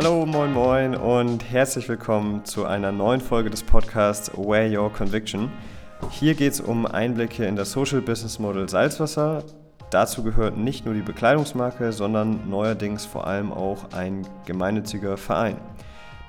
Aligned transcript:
Hallo, 0.00 0.24
moin, 0.24 0.52
moin 0.52 0.94
und 0.94 1.50
herzlich 1.50 1.88
willkommen 1.88 2.44
zu 2.44 2.64
einer 2.64 2.92
neuen 2.92 3.20
Folge 3.20 3.50
des 3.50 3.64
Podcasts 3.64 4.30
Where 4.38 4.70
Your 4.70 4.92
Conviction. 4.92 5.50
Hier 6.10 6.34
geht 6.34 6.52
es 6.52 6.60
um 6.60 6.86
Einblicke 6.86 7.44
in 7.44 7.56
das 7.56 7.72
Social 7.72 8.00
Business 8.00 8.38
Model 8.38 8.68
Salzwasser. 8.68 9.42
Dazu 9.90 10.22
gehört 10.22 10.56
nicht 10.56 10.84
nur 10.84 10.94
die 10.94 11.02
Bekleidungsmarke, 11.02 11.90
sondern 11.90 12.48
neuerdings 12.48 13.06
vor 13.06 13.26
allem 13.26 13.50
auch 13.50 13.90
ein 13.90 14.24
gemeinnütziger 14.46 15.16
Verein. 15.16 15.56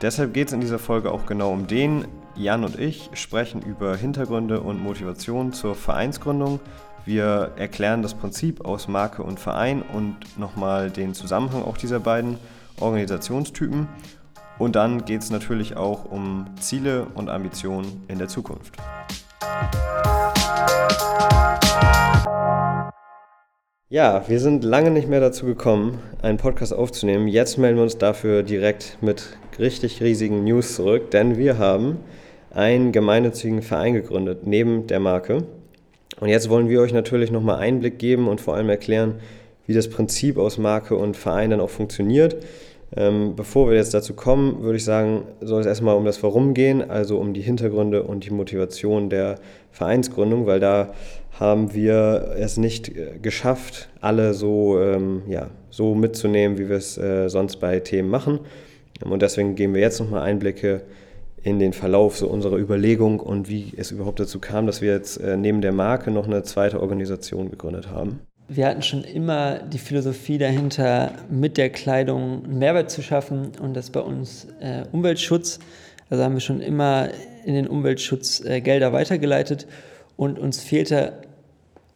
Deshalb 0.02 0.34
geht 0.34 0.48
es 0.48 0.54
in 0.54 0.62
dieser 0.62 0.80
Folge 0.80 1.12
auch 1.12 1.28
genau 1.28 1.52
um 1.52 1.68
den. 1.68 2.08
Jan 2.36 2.64
und 2.64 2.80
ich 2.80 3.12
sprechen 3.14 3.62
über 3.62 3.96
Hintergründe 3.96 4.62
und 4.62 4.82
Motivation 4.82 5.54
zur 5.54 5.76
Vereinsgründung. 5.76 6.60
Wir 7.06 7.52
erklären 7.56 8.02
das 8.02 8.16
Prinzip 8.16 8.66
aus 8.66 8.88
Marke 8.88 9.22
und 9.22 9.40
Verein 9.40 9.84
und 9.84 10.40
nochmal 10.40 10.90
den 10.90 11.14
Zusammenhang 11.14 11.64
auch 11.64 11.78
dieser 11.78 12.00
beiden 12.00 12.40
Organisationstypen. 12.82 13.88
Und 14.58 14.76
dann 14.76 15.06
geht 15.06 15.22
es 15.22 15.30
natürlich 15.30 15.78
auch 15.78 16.06
um 16.06 16.48
Ziele 16.60 17.08
und 17.14 17.30
Ambitionen 17.30 18.04
in 18.08 18.20
der 18.20 18.28
Zukunft. 18.28 18.76
Ja, 23.92 24.24
wir 24.28 24.40
sind 24.40 24.64
lange 24.64 24.92
nicht 24.92 25.08
mehr 25.08 25.20
dazu 25.20 25.48
gekommen, 25.48 25.98
einen 26.22 26.38
Podcast 26.38 26.74
aufzunehmen. 26.74 27.28
Jetzt 27.28 27.58
melden 27.58 27.78
wir 27.78 27.84
uns 27.84 27.98
dafür 27.98 28.44
direkt 28.44 29.00
mit 29.02 29.38
richtig 29.58 30.04
riesigen 30.04 30.44
News 30.44 30.76
zurück, 30.76 31.10
denn 31.10 31.38
wir 31.38 31.58
haben 31.58 31.98
einen 32.52 32.92
gemeinnützigen 32.92 33.64
Verein 33.64 33.94
gegründet, 33.94 34.46
neben 34.46 34.86
der 34.86 35.00
Marke. 35.00 35.44
Und 36.20 36.30
jetzt 36.30 36.50
wollen 36.50 36.70
wir 36.70 36.82
euch 36.82 36.94
natürlich 36.94 37.32
nochmal 37.32 37.60
Einblick 37.60 37.98
geben 37.98 38.28
und 38.28 38.42
vor 38.42 38.56
allem 38.56 38.70
erklären, 38.70 39.16
wie 39.66 39.74
das 39.74 39.90
Prinzip 39.90 40.38
aus 40.38 40.58
Marke 40.58 40.96
und 40.96 41.18
Verein 41.18 41.50
dann 41.50 41.62
auch 41.62 41.70
funktioniert. 41.70 42.38
Ähm, 42.96 43.36
bevor 43.36 43.70
wir 43.70 43.76
jetzt 43.76 43.94
dazu 43.94 44.14
kommen, 44.14 44.64
würde 44.64 44.78
ich 44.78 44.84
sagen, 44.84 45.24
soll 45.42 45.62
es 45.62 45.68
erstmal 45.68 45.96
um 45.96 46.06
das 46.06 46.22
Warum 46.24 46.54
gehen, 46.54 46.90
also 46.90 47.20
um 47.20 47.34
die 47.34 47.42
Hintergründe 47.42 48.04
und 48.04 48.26
die 48.26 48.32
Motivation 48.32 49.10
der 49.10 49.36
Vereinsgründung, 49.72 50.48
weil 50.48 50.60
da 50.60 50.94
haben 51.40 51.74
wir 51.74 52.34
es 52.38 52.58
nicht 52.58 52.90
äh, 52.90 53.20
geschafft, 53.22 53.90
alle 54.02 54.34
so, 54.34 54.80
ähm, 54.80 55.22
ja, 55.28 55.50
so 55.70 55.94
mitzunehmen, 55.94 56.58
wie 56.58 56.68
wir 56.68 56.78
es 56.78 56.98
äh, 56.98 57.30
sonst 57.30 57.58
bei 57.58 57.80
Themen 57.80 58.10
machen. 58.10 58.40
Und 59.04 59.22
deswegen 59.22 59.56
geben 59.56 59.76
wir 59.76 59.82
jetzt 59.82 60.00
nochmal 60.00 60.24
Einblicke 60.24 60.82
in 61.42 61.60
den 61.60 61.72
Verlauf 61.72 62.18
so 62.18 62.28
unserer 62.28 62.58
Überlegung 62.58 63.20
und 63.20 63.48
wie 63.48 63.72
es 63.78 63.92
überhaupt 63.92 64.20
dazu 64.20 64.40
kam, 64.40 64.66
dass 64.66 64.82
wir 64.82 64.92
jetzt 64.92 65.18
äh, 65.18 65.38
neben 65.38 65.62
der 65.62 65.72
Marke 65.72 66.12
noch 66.12 66.28
eine 66.28 66.44
zweite 66.44 66.82
Organisation 66.82 67.50
gegründet 67.50 67.90
haben 67.90 68.20
wir 68.50 68.66
hatten 68.68 68.82
schon 68.82 69.04
immer 69.04 69.60
die 69.60 69.78
Philosophie 69.78 70.40
dahinter, 70.40 71.14
mit 71.30 71.58
der 71.58 71.70
Kleidung 71.70 72.58
Mehrwert 72.58 72.90
zu 72.90 73.04
schaffen 73.04 73.52
und 73.62 73.76
das 73.76 73.92
bei 73.92 74.00
uns 74.00 74.48
äh, 74.60 74.84
Umweltschutz. 74.92 75.60
Also 76.10 76.24
haben 76.24 76.34
wir 76.34 76.42
schon 76.42 76.60
immer 76.60 77.10
in 77.46 77.54
den 77.54 77.68
Umweltschutz 77.68 78.44
äh, 78.44 78.60
Gelder 78.62 78.92
weitergeleitet 78.92 79.68
und 80.18 80.40
uns 80.40 80.60
fehlte, 80.60 81.14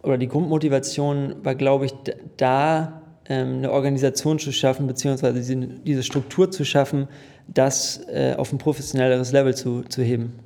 oder 0.04 0.20
die 0.20 0.28
Grundmotivation 0.28 1.36
war, 1.44 1.56
glaube 1.56 1.88
ich, 1.88 1.94
da 2.38 3.02
ähm, 3.28 3.58
eine 3.58 3.72
Organisation 3.72 4.38
zu 4.38 4.52
schaffen, 4.52 4.86
beziehungsweise 4.86 5.40
diese, 5.40 5.56
diese 5.56 6.04
Struktur 6.04 6.52
zu 6.52 6.66
schaffen, 6.66 7.08
das 7.48 8.06
äh, 8.08 8.36
auf 8.38 8.54
ein 8.54 8.60
professionelleres 8.60 9.32
Level 9.32 9.56
zu, 9.56 9.82
zu 9.84 10.04
heben. 10.04 10.40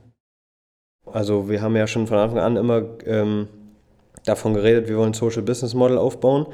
Also 1.11 1.49
wir 1.49 1.61
haben 1.61 1.75
ja 1.75 1.87
schon 1.87 2.07
von 2.07 2.17
Anfang 2.17 2.39
an 2.39 2.57
immer 2.57 2.83
ähm, 3.05 3.47
davon 4.27 4.53
geredet, 4.53 4.87
wir 4.87 4.97
wollen 4.97 5.13
Social 5.13 5.41
Business 5.41 5.73
Model 5.73 5.97
aufbauen. 5.97 6.47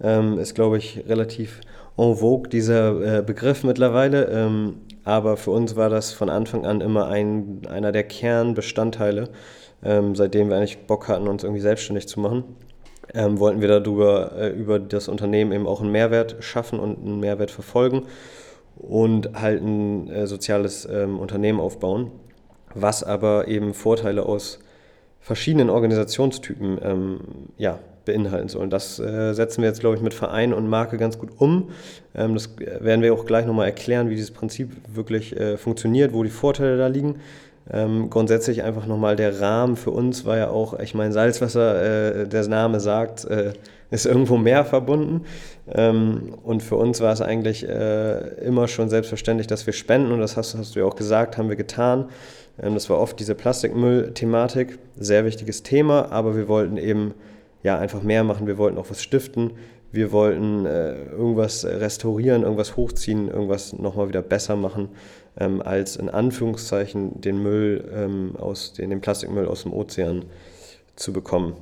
Ähm, 0.00 0.38
ist, 0.38 0.54
glaube 0.54 0.78
ich, 0.78 1.04
relativ 1.08 1.60
en 1.96 2.16
vogue, 2.16 2.48
dieser 2.48 3.18
äh, 3.18 3.22
Begriff 3.22 3.64
mittlerweile. 3.64 4.26
Ähm, 4.26 4.76
aber 5.04 5.36
für 5.36 5.50
uns 5.52 5.76
war 5.76 5.88
das 5.88 6.12
von 6.12 6.28
Anfang 6.28 6.66
an 6.66 6.80
immer 6.80 7.06
ein, 7.06 7.62
einer 7.70 7.92
der 7.92 8.04
Kernbestandteile, 8.04 9.28
ähm, 9.84 10.14
seitdem 10.14 10.48
wir 10.48 10.56
eigentlich 10.56 10.86
Bock 10.86 11.08
hatten, 11.08 11.28
uns 11.28 11.44
irgendwie 11.44 11.62
selbstständig 11.62 12.08
zu 12.08 12.20
machen. 12.20 12.44
Ähm, 13.14 13.38
wollten 13.38 13.60
wir 13.60 13.68
darüber 13.68 14.32
äh, 14.36 14.48
über 14.48 14.78
das 14.80 15.08
Unternehmen 15.08 15.52
eben 15.52 15.66
auch 15.66 15.80
einen 15.80 15.92
Mehrwert 15.92 16.36
schaffen 16.40 16.80
und 16.80 16.98
einen 16.98 17.20
Mehrwert 17.20 17.52
verfolgen 17.52 18.06
und 18.76 19.40
halt 19.40 19.62
ein 19.62 20.10
äh, 20.10 20.26
soziales 20.26 20.86
ähm, 20.90 21.18
Unternehmen 21.18 21.60
aufbauen, 21.60 22.10
was 22.74 23.04
aber 23.04 23.48
eben 23.48 23.74
Vorteile 23.74 24.26
aus 24.26 24.58
verschiedenen 25.26 25.70
Organisationstypen 25.70 26.78
ähm, 26.84 27.18
ja, 27.58 27.80
beinhalten 28.04 28.48
soll. 28.48 28.62
Und 28.62 28.70
das 28.70 29.00
äh, 29.00 29.32
setzen 29.34 29.60
wir 29.60 29.68
jetzt, 29.68 29.80
glaube 29.80 29.96
ich, 29.96 30.00
mit 30.00 30.14
Verein 30.14 30.54
und 30.54 30.68
Marke 30.68 30.98
ganz 30.98 31.18
gut 31.18 31.30
um. 31.38 31.70
Ähm, 32.14 32.34
das 32.34 32.50
werden 32.60 33.02
wir 33.02 33.12
auch 33.12 33.24
gleich 33.24 33.44
nochmal 33.44 33.66
erklären, 33.66 34.08
wie 34.08 34.14
dieses 34.14 34.30
Prinzip 34.30 34.70
wirklich 34.86 35.36
äh, 35.36 35.56
funktioniert, 35.56 36.12
wo 36.12 36.22
die 36.22 36.30
Vorteile 36.30 36.78
da 36.78 36.86
liegen. 36.86 37.16
Ähm, 37.68 38.08
grundsätzlich 38.08 38.62
einfach 38.62 38.86
nochmal 38.86 39.16
der 39.16 39.40
Rahmen 39.40 39.74
für 39.74 39.90
uns 39.90 40.24
war 40.24 40.38
ja 40.38 40.48
auch, 40.48 40.78
ich 40.78 40.94
meine, 40.94 41.12
Salzwasser, 41.12 42.20
äh, 42.20 42.28
der 42.28 42.46
Name 42.46 42.78
sagt, 42.78 43.24
äh, 43.24 43.54
ist 43.90 44.06
irgendwo 44.06 44.36
mehr 44.36 44.64
verbunden. 44.64 45.24
Ähm, 45.74 46.34
und 46.44 46.62
für 46.62 46.76
uns 46.76 47.00
war 47.00 47.12
es 47.12 47.20
eigentlich 47.20 47.68
äh, 47.68 48.44
immer 48.44 48.68
schon 48.68 48.88
selbstverständlich, 48.88 49.48
dass 49.48 49.66
wir 49.66 49.72
spenden 49.72 50.12
und 50.12 50.20
das 50.20 50.36
hast, 50.36 50.56
hast 50.56 50.76
du 50.76 50.80
ja 50.80 50.86
auch 50.86 50.94
gesagt, 50.94 51.36
haben 51.36 51.48
wir 51.48 51.56
getan. 51.56 52.10
Ähm, 52.60 52.74
das 52.74 52.88
war 52.90 52.98
oft 52.98 53.18
diese 53.20 53.34
Plastikmüll-Thematik, 53.34 54.78
sehr 54.96 55.24
wichtiges 55.24 55.62
Thema, 55.62 56.10
aber 56.10 56.36
wir 56.36 56.48
wollten 56.48 56.76
eben 56.76 57.14
ja 57.62 57.78
einfach 57.78 58.02
mehr 58.02 58.24
machen. 58.24 58.46
Wir 58.46 58.58
wollten 58.58 58.78
auch 58.78 58.90
was 58.90 59.02
stiften. 59.02 59.52
Wir 59.92 60.12
wollten 60.12 60.66
äh, 60.66 61.04
irgendwas 61.04 61.64
restaurieren, 61.64 62.42
irgendwas 62.42 62.76
hochziehen, 62.76 63.28
irgendwas 63.28 63.72
nochmal 63.72 64.08
wieder 64.08 64.22
besser 64.22 64.56
machen, 64.56 64.90
ähm, 65.38 65.62
als 65.62 65.96
in 65.96 66.10
Anführungszeichen 66.10 67.20
den 67.20 67.42
Müll 67.42 67.84
ähm, 67.94 68.36
aus 68.36 68.72
den, 68.72 68.90
den 68.90 69.00
Plastikmüll 69.00 69.46
aus 69.46 69.62
dem 69.62 69.72
Ozean 69.72 70.24
zu 70.96 71.12
bekommen. 71.12 71.54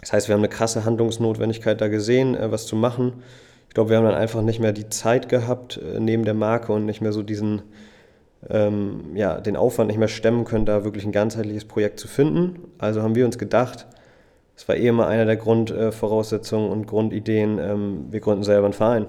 Das 0.00 0.12
heißt, 0.12 0.28
wir 0.28 0.34
haben 0.34 0.40
eine 0.40 0.48
krasse 0.48 0.84
Handlungsnotwendigkeit 0.84 1.80
da 1.80 1.88
gesehen, 1.88 2.34
äh, 2.34 2.50
was 2.50 2.66
zu 2.66 2.76
machen. 2.76 3.22
Ich 3.68 3.74
glaube, 3.74 3.90
wir 3.90 3.98
haben 3.98 4.04
dann 4.04 4.14
einfach 4.14 4.42
nicht 4.42 4.58
mehr 4.58 4.72
die 4.72 4.88
Zeit 4.88 5.28
gehabt 5.28 5.78
äh, 5.78 6.00
neben 6.00 6.24
der 6.24 6.34
Marke 6.34 6.72
und 6.72 6.86
nicht 6.86 7.00
mehr 7.00 7.12
so 7.12 7.22
diesen 7.22 7.62
ähm, 8.48 9.14
ja, 9.14 9.40
den 9.40 9.56
Aufwand 9.56 9.88
nicht 9.88 9.98
mehr 9.98 10.08
stemmen 10.08 10.44
können, 10.44 10.64
da 10.64 10.84
wirklich 10.84 11.04
ein 11.04 11.12
ganzheitliches 11.12 11.66
Projekt 11.66 12.00
zu 12.00 12.08
finden. 12.08 12.60
Also 12.78 13.02
haben 13.02 13.14
wir 13.14 13.26
uns 13.26 13.38
gedacht, 13.38 13.86
das 14.54 14.68
war 14.68 14.76
eh 14.76 14.88
immer 14.88 15.06
einer 15.06 15.24
der 15.24 15.36
Grundvoraussetzungen 15.36 16.70
und 16.70 16.86
Grundideen, 16.86 17.58
ähm, 17.58 18.06
wir 18.10 18.20
gründen 18.20 18.44
selber 18.44 18.66
einen 18.66 18.74
Verein. 18.74 19.06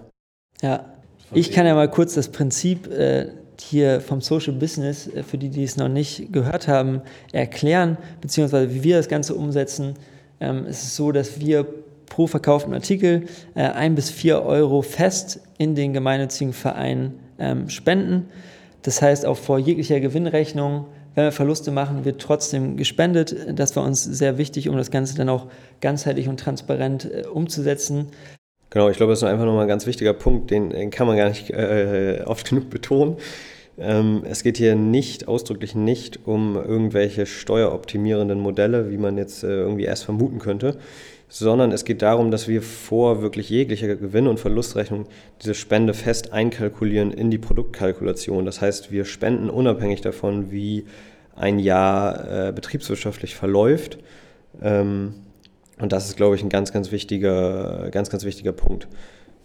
Ja, 0.62 0.86
ich 1.34 1.52
kann 1.52 1.66
ja 1.66 1.76
mal 1.76 1.90
kurz 1.90 2.14
das 2.14 2.30
Prinzip 2.30 2.88
äh, 2.92 3.30
hier 3.60 4.02
vom 4.02 4.22
Social 4.22 4.54
Business, 4.54 5.08
äh, 5.08 5.24
für 5.24 5.38
die, 5.38 5.50
die 5.50 5.64
es 5.64 5.78
noch 5.78 5.88
nicht 5.88 6.32
gehört 6.34 6.68
haben, 6.68 7.02
erklären, 7.32 7.98
beziehungsweise 8.20 8.74
wie 8.74 8.84
wir 8.84 8.98
das 8.98 9.08
Ganze 9.08 9.36
umsetzen. 9.36 9.96
Ähm, 10.40 10.66
es 10.68 10.84
ist 10.84 10.96
so, 10.96 11.12
dass 11.12 11.40
wir 11.40 11.66
pro 12.08 12.28
verkauften 12.28 12.74
Artikel 12.74 13.26
äh, 13.56 13.62
ein 13.62 13.96
bis 13.96 14.10
vier 14.10 14.44
Euro 14.44 14.82
fest 14.82 15.40
in 15.58 15.76
den 15.76 15.94
gemeinnützigen 15.94 16.54
Verein 16.54 17.14
ähm, 17.40 17.70
spenden. 17.70 18.28
Das 18.84 19.02
heißt, 19.02 19.26
auch 19.26 19.38
vor 19.38 19.60
jeglicher 19.60 20.00
Gewinnrechnung, 20.00 20.86
wenn 21.16 21.26
wir 21.26 21.32
Verluste 21.32 21.72
machen, 21.72 22.06
wird 22.06 22.22
trotzdem 22.22 22.78
gespendet. 22.78 23.36
Das 23.54 23.76
war 23.76 23.84
uns 23.84 24.04
sehr 24.04 24.38
wichtig, 24.38 24.70
um 24.70 24.78
das 24.78 24.92
Ganze 24.92 25.16
dann 25.16 25.30
auch 25.30 25.48
ganzheitlich 25.82 26.28
und 26.28 26.40
transparent 26.40 27.06
äh, 27.06 27.26
umzusetzen. 27.28 28.08
Genau, 28.70 28.90
ich 28.90 28.98
glaube, 28.98 29.12
das 29.12 29.20
ist 29.20 29.28
einfach 29.28 29.46
nochmal 29.46 29.64
ein 29.64 29.68
ganz 29.68 29.86
wichtiger 29.86 30.14
Punkt, 30.14 30.50
den, 30.50 30.70
den 30.70 30.92
kann 30.92 31.06
man 31.06 31.18
gar 31.18 31.28
nicht 31.28 31.50
äh, 31.50 32.24
oft 32.26 32.48
genug 32.50 32.70
betonen. 32.70 33.18
Ähm, 33.78 34.24
es 34.30 34.44
geht 34.44 34.58
hier 34.58 34.76
nicht, 34.76 35.28
ausdrücklich 35.28 35.76
nicht, 35.76 36.26
um 36.26 36.56
irgendwelche 36.56 37.26
steueroptimierenden 37.26 38.40
Modelle, 38.40 38.92
wie 38.92 38.98
man 38.98 39.18
jetzt 39.18 39.44
äh, 39.44 39.48
irgendwie 39.48 39.84
erst 39.84 40.06
vermuten 40.06 40.40
könnte, 40.40 40.78
sondern 41.34 41.72
es 41.72 41.86
geht 41.86 42.02
darum, 42.02 42.30
dass 42.30 42.50
wir 42.50 42.62
vor 42.62 43.22
wirklich 43.22 43.50
jeglicher 43.50 43.96
Gewinn- 43.96 44.28
und 44.28 44.38
Verlustrechnung 44.38 45.06
diese 45.42 45.54
Spende 45.54 45.94
fest 45.94 46.34
einkalkulieren 46.34 47.12
in 47.14 47.32
die 47.32 47.38
Produktkalkulation. 47.38 48.46
Das 48.46 48.60
heißt, 48.60 48.92
wir 48.92 49.06
spenden 49.06 49.50
unabhängig 49.50 50.02
davon, 50.02 50.52
wie 50.52 50.86
ein 51.34 51.58
Jahr 51.58 52.50
äh, 52.50 52.52
betriebswirtschaftlich 52.52 53.34
verläuft. 53.34 53.98
Ähm, 54.62 55.14
und 55.80 55.94
das 55.94 56.10
ist, 56.10 56.18
glaube 56.18 56.36
ich, 56.36 56.44
ein 56.44 56.50
ganz, 56.50 56.74
ganz 56.74 56.92
wichtiger, 56.92 57.88
ganz, 57.92 58.10
ganz 58.10 58.26
wichtiger 58.26 58.52
Punkt. 58.52 58.90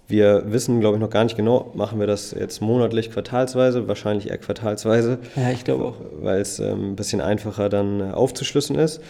Wir 0.09 0.43
wissen, 0.53 0.81
glaube 0.81 0.97
ich, 0.97 1.01
noch 1.01 1.11
gar 1.11 1.23
nicht 1.23 1.37
genau, 1.37 1.71
machen 1.75 2.01
wir 2.01 2.09
das 2.09 2.33
jetzt 2.33 2.61
monatlich, 2.61 3.13
quartalsweise, 3.13 3.87
wahrscheinlich 3.87 4.29
eher 4.29 4.39
quartalsweise. 4.39 5.19
Ja, 5.37 5.51
ich 5.53 5.63
glaube 5.63 5.85
auch. 5.85 5.97
Weil 6.21 6.41
es 6.41 6.59
ähm, 6.59 6.93
ein 6.93 6.97
bisschen 6.97 7.21
einfacher 7.21 7.69
dann 7.69 8.13
aufzuschlüssen 8.13 8.75
ist. 8.75 9.01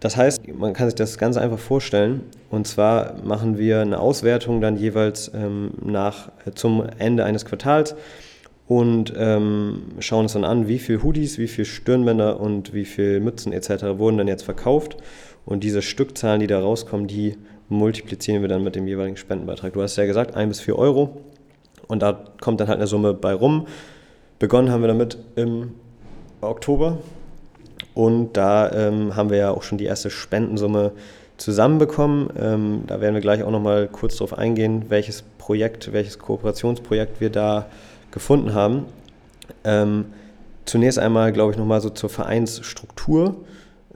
Das 0.00 0.16
heißt, 0.16 0.46
man 0.54 0.72
kann 0.72 0.88
sich 0.88 0.94
das 0.94 1.18
ganz 1.18 1.36
einfach 1.36 1.58
vorstellen. 1.58 2.22
Und 2.50 2.66
zwar 2.66 3.14
machen 3.24 3.58
wir 3.58 3.80
eine 3.80 3.98
Auswertung 3.98 4.60
dann 4.60 4.76
jeweils 4.76 5.30
ähm, 5.34 5.70
nach, 5.82 6.28
äh, 6.46 6.52
zum 6.52 6.84
Ende 6.98 7.24
eines 7.24 7.44
Quartals 7.44 7.94
und 8.66 9.12
ähm, 9.16 9.82
schauen 9.98 10.22
uns 10.22 10.32
dann 10.32 10.44
an, 10.44 10.68
wie 10.68 10.78
viele 10.78 11.02
Hoodies, 11.02 11.38
wie 11.38 11.48
viele 11.48 11.66
Stirnbänder 11.66 12.40
und 12.40 12.72
wie 12.72 12.84
viele 12.84 13.20
Mützen 13.20 13.52
etc. 13.52 13.98
wurden 13.98 14.18
dann 14.18 14.28
jetzt 14.28 14.44
verkauft. 14.44 14.96
Und 15.44 15.62
diese 15.64 15.82
Stückzahlen, 15.82 16.40
die 16.40 16.46
da 16.46 16.60
rauskommen, 16.60 17.06
die 17.06 17.36
multiplizieren 17.68 18.40
wir 18.40 18.48
dann 18.48 18.64
mit 18.64 18.74
dem 18.74 18.86
jeweiligen 18.86 19.16
Spendenbeitrag. 19.16 19.74
Du 19.74 19.82
hast 19.82 19.96
ja 19.96 20.06
gesagt, 20.06 20.34
ein 20.34 20.48
bis 20.48 20.60
vier 20.60 20.78
Euro. 20.78 21.20
Und 21.86 22.00
da 22.00 22.24
kommt 22.40 22.60
dann 22.60 22.68
halt 22.68 22.78
eine 22.78 22.86
Summe 22.86 23.12
bei 23.12 23.34
rum. 23.34 23.66
Begonnen 24.38 24.70
haben 24.70 24.82
wir 24.82 24.88
damit 24.88 25.18
im 25.36 25.72
Oktober. 26.40 26.98
Und 27.94 28.36
da 28.36 28.70
ähm, 28.72 29.14
haben 29.14 29.30
wir 29.30 29.38
ja 29.38 29.50
auch 29.50 29.62
schon 29.62 29.78
die 29.78 29.84
erste 29.84 30.10
Spendensumme 30.10 30.92
zusammenbekommen. 31.36 32.28
Ähm, 32.38 32.82
da 32.86 33.00
werden 33.00 33.14
wir 33.14 33.20
gleich 33.20 33.42
auch 33.42 33.50
nochmal 33.50 33.88
kurz 33.88 34.16
darauf 34.16 34.36
eingehen, 34.36 34.86
welches 34.88 35.22
Projekt, 35.38 35.92
welches 35.92 36.18
Kooperationsprojekt 36.18 37.20
wir 37.20 37.30
da 37.30 37.66
gefunden 38.10 38.54
haben. 38.54 38.86
Ähm, 39.64 40.06
zunächst 40.64 40.98
einmal, 40.98 41.32
glaube 41.32 41.52
ich, 41.52 41.58
nochmal 41.58 41.80
so 41.80 41.90
zur 41.90 42.08
Vereinsstruktur 42.08 43.36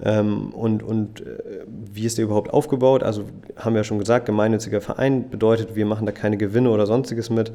ähm, 0.03 0.51
und, 0.51 0.83
und 0.83 1.21
äh, 1.21 1.39
wie 1.67 2.05
ist 2.05 2.19
der 2.19 2.25
überhaupt 2.25 2.53
aufgebaut. 2.53 3.03
Also 3.03 3.25
haben 3.57 3.75
wir 3.75 3.81
ja 3.81 3.85
schon 3.85 3.99
gesagt, 3.99 4.27
gemeinnütziger 4.27 4.81
Verein 4.81 5.31
bedeutet, 5.31 5.75
wir 5.75 5.87
machen 5.87 6.07
da 6.07 6.13
keine 6.13 6.37
Gewinne 6.37 6.71
oder 6.71 6.87
sonstiges 6.87 7.31
mit. 7.31 7.53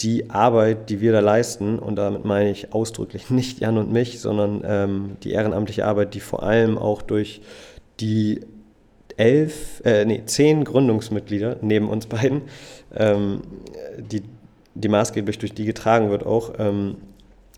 Die 0.00 0.30
Arbeit, 0.30 0.88
die 0.88 1.00
wir 1.00 1.12
da 1.12 1.20
leisten, 1.20 1.78
und 1.78 1.96
damit 1.96 2.24
meine 2.24 2.50
ich 2.50 2.72
ausdrücklich 2.72 3.30
nicht 3.30 3.60
Jan 3.60 3.78
und 3.78 3.92
mich, 3.92 4.20
sondern 4.20 4.62
ähm, 4.64 5.16
die 5.22 5.32
ehrenamtliche 5.32 5.84
Arbeit, 5.84 6.14
die 6.14 6.20
vor 6.20 6.42
allem 6.42 6.78
auch 6.78 7.02
durch 7.02 7.40
die 8.00 8.40
elf, 9.16 9.82
äh, 9.84 10.04
nee, 10.04 10.22
zehn 10.24 10.64
Gründungsmitglieder 10.64 11.58
neben 11.60 11.88
uns 11.88 12.06
beiden, 12.06 12.42
ähm, 12.94 13.42
die, 13.98 14.22
die 14.74 14.88
maßgeblich 14.88 15.38
durch 15.38 15.52
die 15.52 15.66
getragen 15.66 16.10
wird 16.10 16.24
auch, 16.24 16.54
ähm, 16.58 16.96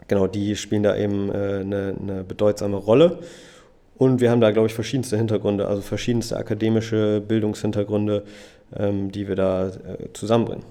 genau, 0.08 0.26
die 0.26 0.56
spielen 0.56 0.82
da 0.82 0.96
eben 0.96 1.30
äh, 1.30 1.60
eine, 1.60 1.94
eine 2.00 2.24
bedeutsame 2.24 2.76
Rolle. 2.76 3.20
Und 3.96 4.20
wir 4.20 4.30
haben 4.30 4.40
da, 4.40 4.50
glaube 4.50 4.66
ich, 4.66 4.74
verschiedenste 4.74 5.16
Hintergründe, 5.16 5.68
also 5.68 5.80
verschiedenste 5.80 6.36
akademische 6.36 7.20
Bildungshintergründe, 7.20 8.24
ähm, 8.76 9.12
die 9.12 9.28
wir 9.28 9.36
da 9.36 9.68
äh, 9.68 10.12
zusammenbringen. 10.12 10.64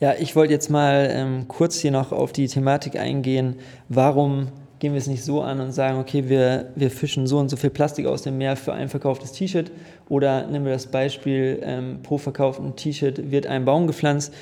Ja, 0.00 0.14
ich 0.18 0.34
wollte 0.34 0.54
jetzt 0.54 0.70
mal 0.70 1.10
ähm, 1.12 1.46
kurz 1.46 1.78
hier 1.78 1.90
noch 1.90 2.10
auf 2.10 2.32
die 2.32 2.48
Thematik 2.48 2.96
eingehen, 2.96 3.56
warum 3.90 4.48
gehen 4.78 4.94
wir 4.94 4.98
es 4.98 5.06
nicht 5.06 5.22
so 5.22 5.42
an 5.42 5.60
und 5.60 5.72
sagen, 5.72 5.98
okay, 5.98 6.30
wir, 6.30 6.70
wir 6.74 6.90
fischen 6.90 7.26
so 7.26 7.38
und 7.38 7.50
so 7.50 7.58
viel 7.58 7.68
Plastik 7.68 8.06
aus 8.06 8.22
dem 8.22 8.38
Meer 8.38 8.56
für 8.56 8.72
ein 8.72 8.88
verkauftes 8.88 9.32
T-Shirt 9.32 9.70
oder 10.08 10.46
nehmen 10.46 10.64
wir 10.64 10.72
das 10.72 10.86
Beispiel, 10.86 11.60
ähm, 11.62 11.98
pro 12.02 12.16
verkauften 12.16 12.76
T-Shirt 12.76 13.30
wird 13.30 13.46
ein 13.46 13.66
Baum 13.66 13.86
gepflanzt. 13.86 14.32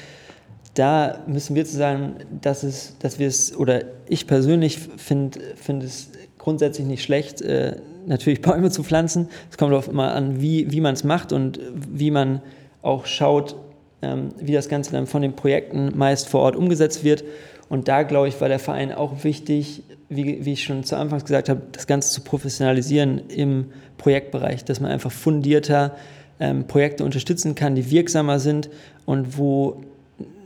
Da 0.75 1.25
müssen 1.27 1.57
wir 1.57 1.65
zu 1.65 1.77
sagen, 1.77 2.15
dass, 2.41 2.63
es, 2.63 2.97
dass 3.01 3.19
wir 3.19 3.27
es, 3.27 3.57
oder 3.57 3.83
ich 4.07 4.29
persönlich 4.29 4.79
finde 4.79 5.41
find 5.57 5.83
es 5.83 6.13
grundsätzlich 6.39 6.87
nicht 6.87 7.03
schlecht, 7.03 7.43
äh, 7.43 7.75
natürlich 8.07 8.43
Bäume 8.43 8.71
zu 8.71 8.85
pflanzen. 8.85 9.29
Es 9.51 9.59
kommt 9.59 9.75
auch 9.75 9.89
immer 9.89 10.15
an, 10.15 10.41
wie, 10.41 10.71
wie 10.71 10.81
man 10.81 10.95
es 10.95 11.03
macht 11.03 11.33
und 11.33 11.59
wie 11.75 12.13
man 12.13 12.43
auch 12.81 13.07
schaut, 13.07 13.57
wie 14.01 14.53
das 14.53 14.69
Ganze 14.69 14.93
dann 14.93 15.07
von 15.07 15.23
den 15.23 15.35
Projekten 15.35 15.97
meist 15.97 16.29
vor 16.29 16.43
Ort 16.43 16.57
umgesetzt 16.57 17.03
wird. 17.05 17.25
Und 17.69 17.89
da, 17.89 18.03
glaube 18.03 18.29
ich, 18.29 18.41
war 18.41 18.49
der 18.49 18.59
Verein 18.59 18.93
auch 18.93 19.25
wichtig, 19.25 19.83
wie, 20.09 20.45
wie 20.45 20.53
ich 20.53 20.65
schon 20.65 20.85
zu 20.85 20.97
Anfangs 20.97 21.25
gesagt 21.25 21.49
habe, 21.49 21.63
das 21.73 21.87
Ganze 21.87 22.11
zu 22.11 22.23
professionalisieren 22.23 23.29
im 23.29 23.67
Projektbereich, 23.99 24.65
dass 24.65 24.81
man 24.81 24.91
einfach 24.91 25.13
fundierter 25.13 25.97
ähm, 26.41 26.67
Projekte 26.67 27.05
unterstützen 27.05 27.55
kann, 27.55 27.75
die 27.75 27.91
wirksamer 27.91 28.39
sind 28.39 28.71
und 29.05 29.37
wo 29.37 29.83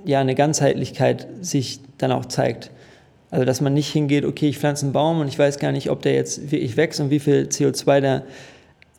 ja 0.05 0.21
eine 0.21 0.35
Ganzheitlichkeit 0.35 1.29
sich 1.43 1.81
dann 1.99 2.11
auch 2.11 2.25
zeigt. 2.25 2.71
Also 3.31 3.45
dass 3.45 3.61
man 3.61 3.73
nicht 3.73 3.91
hingeht, 3.93 4.25
okay, 4.25 4.49
ich 4.49 4.59
pflanze 4.59 4.87
einen 4.87 4.93
Baum 4.93 5.21
und 5.21 5.29
ich 5.29 5.39
weiß 5.39 5.59
gar 5.59 5.71
nicht, 5.73 5.91
ob 5.91 6.03
der 6.03 6.15
jetzt 6.15 6.51
wirklich 6.51 6.77
wächst 6.77 7.01
und 7.01 7.11
wie 7.11 7.21
viel 7.21 7.45
CO2 7.45 8.01
der 8.01 8.23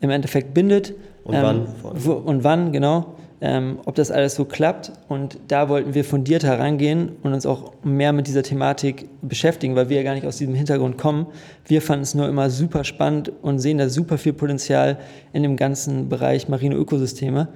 im 0.00 0.10
Endeffekt 0.10 0.54
bindet. 0.54 0.94
Und 1.24 1.34
ähm, 1.34 1.42
wann? 1.42 1.66
Wo, 1.82 2.12
und 2.12 2.42
wann, 2.42 2.72
genau 2.72 3.14
ähm, 3.40 3.78
ob 3.84 3.94
das 3.94 4.10
alles 4.10 4.34
so 4.34 4.44
klappt. 4.44 4.92
Und 5.08 5.38
da 5.48 5.68
wollten 5.68 5.94
wir 5.94 6.04
fundiert 6.04 6.44
herangehen 6.44 7.12
und 7.22 7.32
uns 7.32 7.46
auch 7.46 7.72
mehr 7.82 8.12
mit 8.12 8.26
dieser 8.26 8.42
Thematik 8.42 9.08
beschäftigen, 9.22 9.76
weil 9.76 9.88
wir 9.88 9.98
ja 9.98 10.02
gar 10.02 10.14
nicht 10.14 10.26
aus 10.26 10.38
diesem 10.38 10.54
Hintergrund 10.54 10.98
kommen. 10.98 11.26
Wir 11.66 11.82
fanden 11.82 12.02
es 12.02 12.14
nur 12.14 12.28
immer 12.28 12.50
super 12.50 12.84
spannend 12.84 13.32
und 13.42 13.58
sehen 13.58 13.78
da 13.78 13.88
super 13.88 14.18
viel 14.18 14.32
Potenzial 14.32 14.98
in 15.32 15.42
dem 15.42 15.56
ganzen 15.56 16.08
Bereich 16.08 16.48
marine 16.48 16.74
Ökosysteme. 16.76 17.48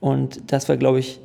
Und 0.00 0.52
das 0.52 0.68
war, 0.68 0.76
glaube 0.76 0.98
ich, 0.98 1.20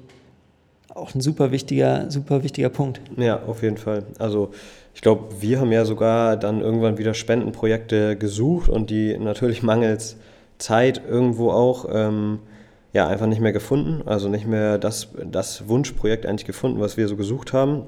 auch 0.94 1.14
ein 1.14 1.22
super 1.22 1.52
wichtiger, 1.52 2.10
super 2.10 2.44
wichtiger 2.44 2.70
Punkt. 2.70 3.02
Ja, 3.18 3.42
auf 3.44 3.64
jeden 3.64 3.78
Fall. 3.78 4.04
Also 4.18 4.52
ich 4.94 5.02
glaube, 5.02 5.42
wir 5.42 5.60
haben 5.60 5.72
ja 5.72 5.84
sogar 5.84 6.38
dann 6.38 6.62
irgendwann 6.62 6.98
wieder 6.98 7.14
Spendenprojekte 7.14 8.16
gesucht 8.16 8.70
und 8.70 8.90
die 8.90 9.18
natürlich 9.18 9.62
mangels 9.62 10.16
Zeit 10.58 11.02
irgendwo 11.08 11.52
auch 11.52 11.86
ähm, 11.92 12.40
ja, 12.96 13.10
einfach 13.10 13.28
nicht 13.28 13.42
mehr 13.42 13.52
gefunden. 13.52 14.08
Also 14.08 14.30
nicht 14.30 14.48
mehr 14.48 14.78
das, 14.78 15.10
das 15.30 15.68
Wunschprojekt 15.68 16.26
eigentlich 16.26 16.46
gefunden, 16.46 16.80
was 16.80 16.96
wir 16.96 17.10
so 17.10 17.18
gesucht 17.18 17.52
haben. 17.52 17.84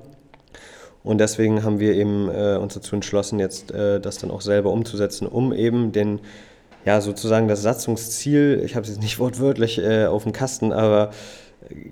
Und 1.02 1.20
deswegen 1.20 1.64
haben 1.64 1.80
wir 1.80 1.94
eben 1.94 2.30
äh, 2.30 2.58
uns 2.58 2.74
dazu 2.74 2.94
entschlossen, 2.94 3.40
jetzt 3.40 3.72
äh, 3.72 4.02
das 4.02 4.18
dann 4.18 4.32
auch 4.32 4.42
selber 4.42 4.70
umzusetzen, 4.70 5.26
um 5.26 5.54
eben 5.54 5.94
den, 5.94 6.20
ja, 6.84 7.00
sozusagen 7.00 7.48
das 7.48 7.62
Satzungsziel, 7.62 8.62
ich 8.66 8.76
habe 8.76 8.84
es 8.84 8.90
jetzt 8.90 9.02
nicht 9.02 9.18
wortwörtlich 9.20 9.80
äh, 9.80 10.08
auf 10.08 10.24
dem 10.24 10.34
Kasten, 10.34 10.74
aber 10.74 11.12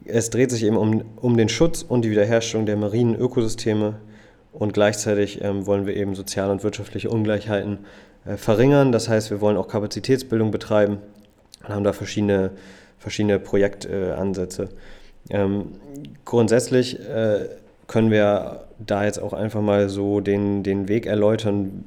es 0.04 0.30
dreht 0.30 0.52
sich 0.52 0.66
eben 0.66 0.76
um, 0.76 1.06
um 1.16 1.38
den 1.38 1.48
Schutz 1.48 1.84
und 1.88 2.04
die 2.04 2.12
Wiederherstellung 2.12 2.66
der 2.66 2.76
marinen 2.76 3.16
Ökosysteme 3.16 3.96
und 4.52 4.74
gleichzeitig 4.74 5.42
ähm, 5.42 5.66
wollen 5.66 5.86
wir 5.86 5.96
eben 5.96 6.16
soziale 6.16 6.52
und 6.52 6.64
wirtschaftliche 6.64 7.10
Ungleichheiten 7.10 7.80
äh, 8.26 8.36
verringern. 8.36 8.92
Das 8.92 9.08
heißt, 9.08 9.32
wir 9.32 9.40
wollen 9.40 9.56
auch 9.56 9.70
Kapazitätsbildung 9.70 10.52
betreiben 10.52 10.98
und 11.64 11.70
haben 11.74 11.86
da 11.86 11.94
verschiedene 11.94 12.52
verschiedene 13.06 13.38
Projektansätze. 13.38 14.69
Ähm, 15.30 15.74
grundsätzlich 16.25 17.00
äh, 17.00 17.50
können 17.86 18.10
wir 18.10 18.63
da 18.80 19.06
jetzt 19.06 19.19
auch 19.19 19.31
einfach 19.31 19.62
mal 19.62 19.90
so 19.90 20.22
den, 20.22 20.63
den 20.63 20.88
Weg 20.88 21.06
erläutern, 21.06 21.84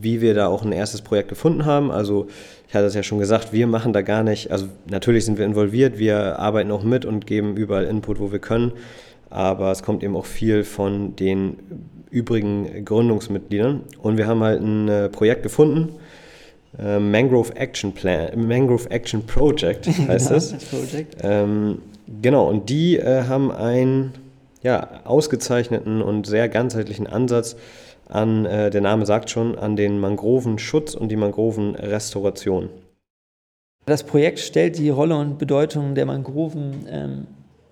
wie 0.00 0.20
wir 0.20 0.32
da 0.34 0.46
auch 0.46 0.64
ein 0.64 0.70
erstes 0.70 1.02
Projekt 1.02 1.28
gefunden 1.28 1.64
haben. 1.64 1.90
Also 1.90 2.28
ich 2.68 2.74
hatte 2.76 2.86
es 2.86 2.94
ja 2.94 3.02
schon 3.02 3.18
gesagt, 3.18 3.52
wir 3.52 3.66
machen 3.66 3.92
da 3.92 4.02
gar 4.02 4.22
nicht, 4.22 4.52
also 4.52 4.66
natürlich 4.88 5.24
sind 5.24 5.38
wir 5.38 5.44
involviert, 5.44 5.98
wir 5.98 6.38
arbeiten 6.38 6.70
auch 6.70 6.84
mit 6.84 7.04
und 7.04 7.26
geben 7.26 7.56
überall 7.56 7.86
Input, 7.86 8.20
wo 8.20 8.30
wir 8.30 8.38
können, 8.38 8.70
aber 9.28 9.72
es 9.72 9.82
kommt 9.82 10.04
eben 10.04 10.14
auch 10.14 10.26
viel 10.26 10.62
von 10.62 11.16
den 11.16 11.56
übrigen 12.10 12.84
Gründungsmitgliedern. 12.84 13.80
Und 14.00 14.18
wir 14.18 14.28
haben 14.28 14.44
halt 14.44 14.62
ein 14.62 14.88
äh, 14.88 15.08
Projekt 15.08 15.42
gefunden, 15.42 15.96
äh, 16.78 16.98
Mangrove 16.98 17.54
Action 17.56 17.92
Plan, 17.92 18.46
Mangrove 18.46 18.90
Action 18.90 19.24
Project 19.24 19.86
heißt 20.08 20.30
es. 20.30 20.52
Project. 20.52 21.16
Ähm, 21.22 21.82
genau, 22.22 22.48
und 22.48 22.68
die 22.68 22.96
äh, 22.96 23.24
haben 23.24 23.50
einen 23.50 24.12
ja, 24.62 25.00
ausgezeichneten 25.04 26.02
und 26.02 26.26
sehr 26.26 26.48
ganzheitlichen 26.48 27.06
Ansatz 27.06 27.56
an, 28.08 28.44
äh, 28.46 28.70
der 28.70 28.80
Name 28.80 29.06
sagt 29.06 29.30
schon, 29.30 29.58
an 29.58 29.76
den 29.76 29.98
Mangrovenschutz 29.98 30.94
und 30.94 31.08
die 31.08 31.16
Mangrovenrestauration. 31.16 32.68
Das 33.84 34.02
Projekt 34.02 34.40
stellt 34.40 34.78
die 34.78 34.90
Rolle 34.90 35.16
und 35.16 35.38
Bedeutung 35.38 35.94
der 35.94 36.06
Mangroven 36.06 36.86
ähm, 36.90 37.26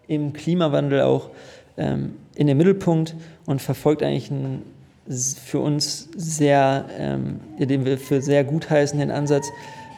im 0.06 0.32
Klimawandel 0.32 1.02
auch 1.02 1.30
ähm, 1.76 2.14
in 2.36 2.46
den 2.46 2.56
Mittelpunkt 2.56 3.16
und 3.46 3.60
verfolgt 3.60 4.02
eigentlich 4.02 4.30
ein 4.30 4.62
für 5.08 5.60
uns 5.60 6.08
sehr, 6.16 6.86
ähm, 6.98 7.40
den 7.58 7.84
wir 7.84 7.98
für 7.98 8.22
sehr 8.22 8.44
gut 8.44 8.70
heißen, 8.70 8.98
den 8.98 9.10
Ansatz. 9.10 9.46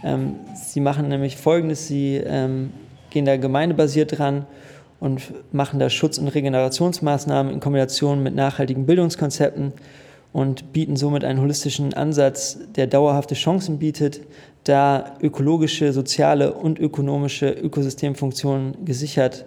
Ähm, 0.05 0.37
sie 0.55 0.81
machen 0.81 1.09
nämlich 1.09 1.37
Folgendes, 1.37 1.87
sie 1.87 2.17
ähm, 2.17 2.73
gehen 3.11 3.25
da 3.25 3.37
gemeindebasiert 3.37 4.19
dran 4.19 4.47
und 5.01 5.23
machen 5.53 5.79
da 5.79 5.91
Schutz- 5.91 6.19
und 6.19 6.29
Regenerationsmaßnahmen 6.29 7.53
in 7.53 7.61
Kombination 7.61 8.23
mit 8.23 8.35
nachhaltigen 8.35 8.87
Bildungskonzepten 8.87 9.73
und 10.33 10.73
bieten 10.73 10.97
somit 10.97 11.25
einen 11.25 11.41
holistischen 11.41 11.95
Ansatz, 11.95 12.59
der 12.75 12.87
dauerhafte 12.87 13.35
Chancen 13.35 13.79
bietet, 13.79 14.21
da 14.65 15.17
ökologische, 15.23 15.93
soziale 15.93 16.53
und 16.53 16.79
ökonomische 16.79 17.49
Ökosystemfunktionen 17.51 18.85
gesichert 18.85 19.47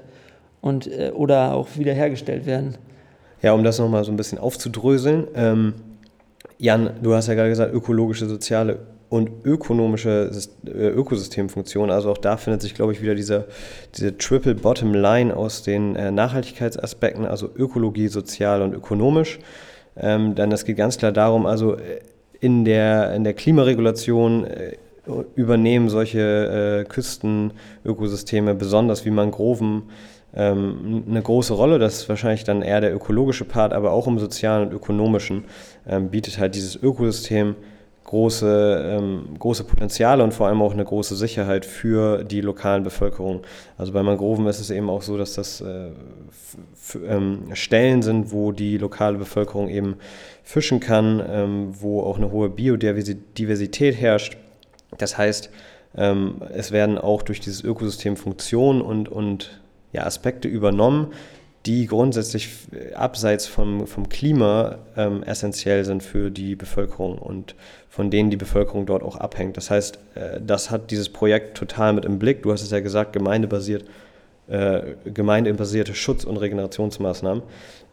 und, 0.61 0.87
äh, 0.87 1.11
oder 1.13 1.53
auch 1.53 1.67
wiederhergestellt 1.75 2.45
werden. 2.45 2.77
Ja, 3.41 3.53
um 3.53 3.63
das 3.63 3.79
nochmal 3.79 4.03
so 4.03 4.11
ein 4.11 4.17
bisschen 4.17 4.37
aufzudröseln. 4.37 5.27
Ähm, 5.33 5.73
Jan, 6.57 6.91
du 7.01 7.13
hast 7.13 7.27
ja 7.27 7.35
gerade 7.35 7.49
gesagt, 7.49 7.73
ökologische, 7.73 8.27
soziale 8.27 8.79
und 9.09 9.29
ökonomische 9.43 10.29
äh, 10.67 10.87
Ökosystemfunktion. 10.87 11.89
Also 11.89 12.11
auch 12.11 12.17
da 12.17 12.37
findet 12.37 12.61
sich, 12.61 12.75
glaube 12.75 12.91
ich, 12.91 13.01
wieder 13.01 13.15
diese, 13.15 13.45
diese 13.95 14.17
Triple 14.17 14.55
Bottom 14.55 14.93
Line 14.93 15.35
aus 15.35 15.63
den 15.63 15.95
äh, 15.95 16.11
Nachhaltigkeitsaspekten, 16.11 17.25
also 17.25 17.49
Ökologie, 17.55 18.07
sozial 18.07 18.61
und 18.61 18.73
ökonomisch. 18.73 19.39
Ähm, 19.97 20.35
denn 20.35 20.51
es 20.51 20.65
geht 20.65 20.77
ganz 20.77 20.97
klar 20.97 21.11
darum, 21.11 21.45
also 21.45 21.75
äh, 21.75 22.01
in 22.39 22.65
der, 22.65 23.13
in 23.15 23.23
der 23.23 23.33
Klimaregulation 23.33 24.45
äh, 24.45 24.73
übernehmen 25.35 25.89
solche 25.89 26.81
äh, 26.81 26.83
Küstenökosysteme, 26.87 28.53
besonders 28.53 29.05
wie 29.05 29.11
Mangroven, 29.11 29.83
ähm, 30.35 31.03
eine 31.09 31.21
große 31.21 31.53
Rolle. 31.53 31.79
Das 31.79 31.95
ist 31.95 32.09
wahrscheinlich 32.09 32.43
dann 32.43 32.61
eher 32.61 32.81
der 32.81 32.93
ökologische 32.93 33.45
Part, 33.45 33.73
aber 33.73 33.91
auch 33.91 34.07
im 34.07 34.19
sozialen 34.19 34.67
und 34.67 34.73
ökonomischen 34.73 35.45
ähm, 35.87 36.09
bietet 36.09 36.37
halt 36.39 36.55
dieses 36.55 36.75
Ökosystem 36.75 37.55
große, 38.09 38.97
ähm, 38.97 39.35
große 39.37 39.63
Potenziale 39.65 40.23
und 40.23 40.33
vor 40.33 40.47
allem 40.47 40.63
auch 40.63 40.73
eine 40.73 40.83
große 40.83 41.15
Sicherheit 41.15 41.63
für 41.63 42.23
die 42.23 42.41
lokalen 42.41 42.83
Bevölkerung. 42.83 43.41
Also 43.77 43.93
bei 43.93 44.01
Mangroven 44.01 44.47
ist 44.47 44.59
es 44.59 44.71
eben 44.71 44.89
auch 44.89 45.03
so, 45.03 45.15
dass 45.15 45.35
das 45.35 45.61
äh, 45.61 45.89
ähm, 47.07 47.49
Stellen 47.53 48.01
sind, 48.01 48.31
wo 48.31 48.51
die 48.51 48.79
lokale 48.79 49.19
Bevölkerung 49.19 49.69
eben 49.69 49.97
fischen 50.43 50.79
kann, 50.79 51.23
ähm, 51.29 51.67
wo 51.79 52.01
auch 52.01 52.17
eine 52.17 52.31
hohe 52.31 52.49
Biodiversität 52.49 53.95
herrscht. 53.95 54.37
Das 54.97 55.15
heißt, 55.19 55.51
ähm, 55.95 56.41
es 56.51 56.71
werden 56.71 56.97
auch 56.97 57.21
durch 57.21 57.39
dieses 57.39 57.63
Ökosystem 57.63 58.17
Funktionen 58.17 58.81
und, 58.81 59.07
und 59.07 59.59
ja, 59.91 60.05
Aspekte 60.05 60.47
übernommen, 60.47 61.13
die 61.65 61.87
grundsätzlich 61.87 62.49
abseits 62.95 63.45
vom, 63.45 63.85
vom 63.85 64.07
Klima 64.07 64.77
ähm, 64.95 65.23
essentiell 65.23 65.83
sind 65.83 66.03
für 66.03 66.31
die 66.31 66.55
Bevölkerung 66.55 67.17
und 67.17 67.55
von 67.89 68.09
denen 68.09 68.29
die 68.29 68.37
Bevölkerung 68.37 68.85
dort 68.85 69.03
auch 69.03 69.17
abhängt. 69.17 69.57
Das 69.57 69.69
heißt, 69.69 69.99
äh, 70.15 70.39
das 70.41 70.71
hat 70.71 70.91
dieses 70.91 71.09
Projekt 71.09 71.57
total 71.57 71.93
mit 71.93 72.05
im 72.05 72.17
Blick. 72.17 72.43
Du 72.43 72.53
hast 72.53 72.61
es 72.61 72.71
ja 72.71 72.79
gesagt, 72.79 73.11
gemeindebasiert, 73.11 73.83
äh, 74.47 74.93
gemeindebasierte 75.05 75.93
Schutz- 75.93 76.23
und 76.23 76.37
Regenerationsmaßnahmen. 76.37 77.43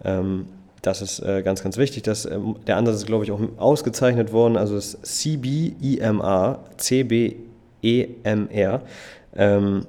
Ähm, 0.05 0.47
das 0.83 1.03
ist 1.03 1.19
äh, 1.19 1.43
ganz, 1.43 1.65
ganz 1.65 1.77
wichtig. 1.77 2.05
Das, 2.05 2.25
äh, 2.25 2.39
der 2.69 2.77
Ansatz 2.77 2.97
ist, 2.97 3.07
glaube 3.07 3.25
ich, 3.25 3.33
auch 3.33 3.41
ausgezeichnet 3.57 4.33
worden. 4.33 4.57
Also 4.57 4.77
das 4.77 4.97
CBIMR, 5.03 6.61
CBEMR. 6.79 8.83
Ähm, 9.35 9.87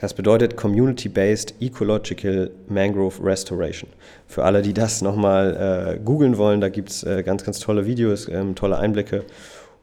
das 0.00 0.14
bedeutet 0.14 0.56
Community-Based 0.56 1.54
Ecological 1.60 2.50
Mangrove 2.68 3.22
Restoration. 3.22 3.90
Für 4.28 4.44
alle, 4.44 4.62
die 4.62 4.72
das 4.72 5.02
nochmal 5.02 5.96
äh, 5.96 5.98
googeln 5.98 6.38
wollen, 6.38 6.60
da 6.60 6.68
gibt 6.68 6.90
es 6.90 7.02
äh, 7.02 7.22
ganz, 7.22 7.44
ganz 7.44 7.58
tolle 7.58 7.84
Videos, 7.84 8.28
ähm, 8.28 8.54
tolle 8.54 8.78
Einblicke. 8.78 9.24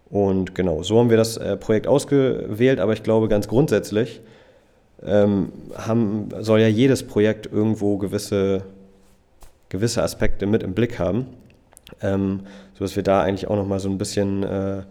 Und 0.09 0.55
genau, 0.55 0.83
so 0.83 0.99
haben 0.99 1.09
wir 1.09 1.17
das 1.17 1.35
äh, 1.37 1.57
Projekt 1.57 1.87
ausgewählt, 1.87 2.79
aber 2.79 2.93
ich 2.93 3.03
glaube 3.03 3.27
ganz 3.27 3.47
grundsätzlich 3.47 4.21
ähm, 5.05 5.51
haben, 5.75 6.29
soll 6.39 6.61
ja 6.61 6.67
jedes 6.67 7.03
Projekt 7.03 7.51
irgendwo 7.51 7.97
gewisse, 7.97 8.63
gewisse 9.69 10.01
Aspekte 10.01 10.45
mit 10.45 10.63
im 10.63 10.73
Blick 10.73 10.97
haben, 10.99 11.25
ähm, 12.01 12.41
sodass 12.75 12.95
wir 12.95 13.03
da 13.03 13.21
eigentlich 13.21 13.49
auch 13.49 13.55
nochmal 13.57 13.79
so 13.79 13.89
ein 13.89 13.97
bisschen 13.97 14.43
äh, 14.43 14.83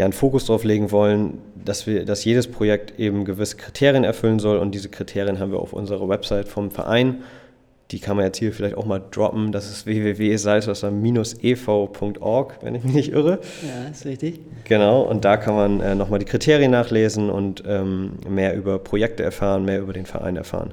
ja, 0.00 0.06
einen 0.06 0.14
Fokus 0.14 0.46
darauf 0.46 0.64
legen 0.64 0.90
wollen, 0.92 1.42
dass, 1.62 1.86
wir, 1.86 2.06
dass 2.06 2.24
jedes 2.24 2.48
Projekt 2.48 2.98
eben 2.98 3.26
gewisse 3.26 3.58
Kriterien 3.58 4.02
erfüllen 4.02 4.38
soll 4.38 4.56
und 4.56 4.74
diese 4.74 4.88
Kriterien 4.88 5.38
haben 5.38 5.52
wir 5.52 5.60
auf 5.60 5.74
unserer 5.74 6.08
Website 6.08 6.48
vom 6.48 6.70
Verein. 6.70 7.22
Die 7.90 7.98
kann 7.98 8.16
man 8.16 8.24
jetzt 8.24 8.38
hier 8.38 8.54
vielleicht 8.54 8.78
auch 8.78 8.86
mal 8.86 9.02
droppen. 9.10 9.52
Das 9.52 9.70
ist 9.70 9.84
www.salzwasser-ev.org, 9.84 12.54
wenn 12.62 12.76
ich 12.76 12.84
mich 12.84 12.94
nicht 12.94 13.12
irre. 13.12 13.40
Ja, 13.62 13.90
ist 13.90 14.06
richtig. 14.06 14.40
Genau, 14.64 15.02
und 15.02 15.26
da 15.26 15.36
kann 15.36 15.54
man 15.54 15.80
äh, 15.80 15.94
nochmal 15.94 16.18
die 16.18 16.24
Kriterien 16.24 16.70
nachlesen 16.70 17.28
und 17.28 17.62
ähm, 17.66 18.12
mehr 18.26 18.56
über 18.56 18.78
Projekte 18.78 19.22
erfahren, 19.22 19.66
mehr 19.66 19.80
über 19.80 19.92
den 19.92 20.06
Verein 20.06 20.36
erfahren. 20.36 20.72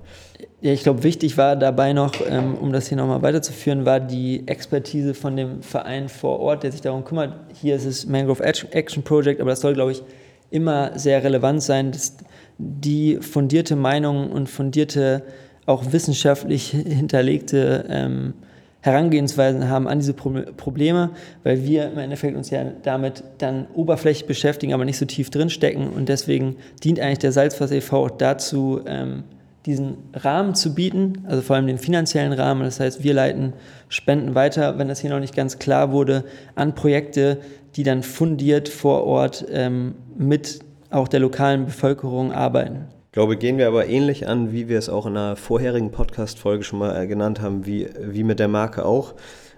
Ja, 0.59 0.71
ich 0.71 0.81
glaube, 0.81 1.03
wichtig 1.03 1.37
war 1.37 1.55
dabei 1.55 1.93
noch, 1.93 2.13
ähm, 2.27 2.55
um 2.55 2.73
das 2.73 2.87
hier 2.87 2.97
nochmal 2.97 3.21
weiterzuführen, 3.21 3.85
war 3.85 3.99
die 3.99 4.47
Expertise 4.47 5.13
von 5.13 5.37
dem 5.37 5.61
Verein 5.61 6.09
vor 6.09 6.39
Ort, 6.39 6.63
der 6.63 6.71
sich 6.71 6.81
darum 6.81 7.05
kümmert. 7.05 7.33
Hier 7.61 7.75
ist 7.75 7.85
es 7.85 8.07
Mangrove 8.07 8.43
Action 8.43 9.03
Project, 9.03 9.39
aber 9.39 9.51
das 9.51 9.61
soll, 9.61 9.75
glaube 9.75 9.91
ich, 9.91 10.01
immer 10.49 10.97
sehr 10.97 11.23
relevant 11.23 11.61
sein, 11.61 11.91
dass 11.91 12.17
die 12.57 13.17
fundierte 13.17 13.75
Meinung 13.75 14.31
und 14.31 14.49
fundierte, 14.49 15.21
auch 15.67 15.91
wissenschaftlich 15.91 16.69
hinterlegte 16.87 17.85
ähm, 17.89 18.33
Herangehensweisen 18.81 19.69
haben 19.69 19.87
an 19.87 19.99
diese 19.99 20.13
Pro 20.13 20.31
Probleme, 20.55 21.11
weil 21.43 21.65
wir 21.65 21.91
im 21.91 21.99
Endeffekt 21.99 22.35
uns 22.35 22.49
ja 22.49 22.63
damit 22.81 23.23
dann 23.37 23.67
oberflächlich 23.75 24.25
beschäftigen, 24.25 24.73
aber 24.73 24.85
nicht 24.85 24.97
so 24.97 25.05
tief 25.05 25.29
drinstecken. 25.29 25.89
Und 25.89 26.09
deswegen 26.09 26.55
dient 26.83 26.99
eigentlich 26.99 27.19
der 27.19 27.31
Salzwasser 27.31 27.75
e.V. 27.75 28.07
dazu, 28.09 28.81
ähm, 28.87 29.23
diesen 29.67 29.97
Rahmen 30.13 30.55
zu 30.55 30.73
bieten, 30.73 31.25
also 31.27 31.41
vor 31.41 31.57
allem 31.57 31.67
den 31.67 31.77
finanziellen 31.77 32.33
Rahmen. 32.33 32.63
Das 32.63 32.79
heißt, 32.79 33.03
wir 33.03 33.13
leiten 33.13 33.53
Spenden 33.89 34.33
weiter, 34.33 34.77
wenn 34.79 34.87
das 34.87 34.99
hier 34.99 35.09
noch 35.09 35.19
nicht 35.19 35.35
ganz 35.35 35.59
klar 35.59 35.91
wurde, 35.91 36.23
an 36.55 36.73
Projekte, 36.73 37.39
die 37.75 37.83
dann 37.83 38.01
fundiert 38.01 38.69
vor 38.69 39.03
Ort 39.03 39.45
ähm, 39.51 39.95
mit 40.17 40.59
auch 40.89 41.07
der 41.07 41.19
lokalen 41.19 41.65
Bevölkerung 41.65 42.31
arbeiten. 42.31 42.85
Ich 43.07 43.11
glaube, 43.11 43.35
gehen 43.35 43.57
wir 43.57 43.67
aber 43.67 43.87
ähnlich 43.87 44.27
an, 44.27 44.53
wie 44.53 44.69
wir 44.69 44.79
es 44.79 44.89
auch 44.89 45.05
in 45.05 45.17
einer 45.17 45.35
vorherigen 45.35 45.91
Podcast-Folge 45.91 46.63
schon 46.63 46.79
mal 46.79 47.03
äh, 47.03 47.07
genannt 47.07 47.41
haben, 47.41 47.65
wie, 47.65 47.89
wie 47.99 48.23
mit 48.23 48.39
der 48.39 48.47
Marke 48.47 48.85
auch. 48.85 49.15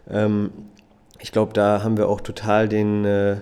Ähm, 0.10 0.50
ich 1.20 1.32
glaube, 1.32 1.54
da 1.54 1.84
haben 1.84 1.98
wir 1.98 2.10
auch 2.10 2.22
total 2.22 2.68
den, 2.68 3.06
äh, 3.06 3.38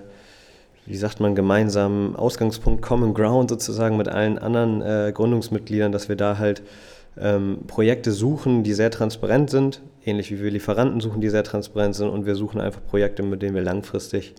wie 0.88 0.96
sagt 0.96 1.20
man, 1.20 1.34
gemeinsamen 1.34 2.16
Ausgangspunkt, 2.16 2.80
Common 2.80 3.12
Ground 3.12 3.50
sozusagen 3.50 3.98
mit 3.98 4.08
allen 4.08 4.38
anderen 4.38 4.80
äh, 4.80 5.12
Gründungsmitgliedern, 5.14 5.92
dass 5.92 6.08
wir 6.08 6.16
da 6.16 6.38
halt 6.38 6.62
ähm, 7.20 7.58
Projekte 7.66 8.10
suchen, 8.10 8.62
die 8.62 8.72
sehr 8.72 8.90
transparent 8.90 9.50
sind, 9.50 9.82
ähnlich 10.04 10.30
wie 10.30 10.42
wir 10.42 10.50
Lieferanten 10.50 11.00
suchen, 11.00 11.20
die 11.20 11.28
sehr 11.28 11.44
transparent 11.44 11.94
sind 11.94 12.08
und 12.08 12.24
wir 12.24 12.34
suchen 12.34 12.60
einfach 12.60 12.80
Projekte, 12.88 13.22
mit 13.22 13.42
denen 13.42 13.54
wir 13.54 13.62
langfristig 13.62 14.34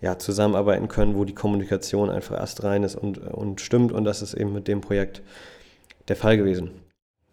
ja, 0.00 0.18
zusammenarbeiten 0.18 0.88
können, 0.88 1.16
wo 1.16 1.24
die 1.24 1.34
Kommunikation 1.34 2.08
einfach 2.08 2.38
astrein 2.38 2.82
ist 2.82 2.94
und, 2.94 3.18
und 3.18 3.60
stimmt 3.60 3.92
und 3.92 4.04
das 4.04 4.22
ist 4.22 4.34
eben 4.34 4.52
mit 4.52 4.68
dem 4.68 4.80
Projekt 4.80 5.22
der 6.08 6.16
Fall 6.16 6.36
gewesen. 6.38 6.70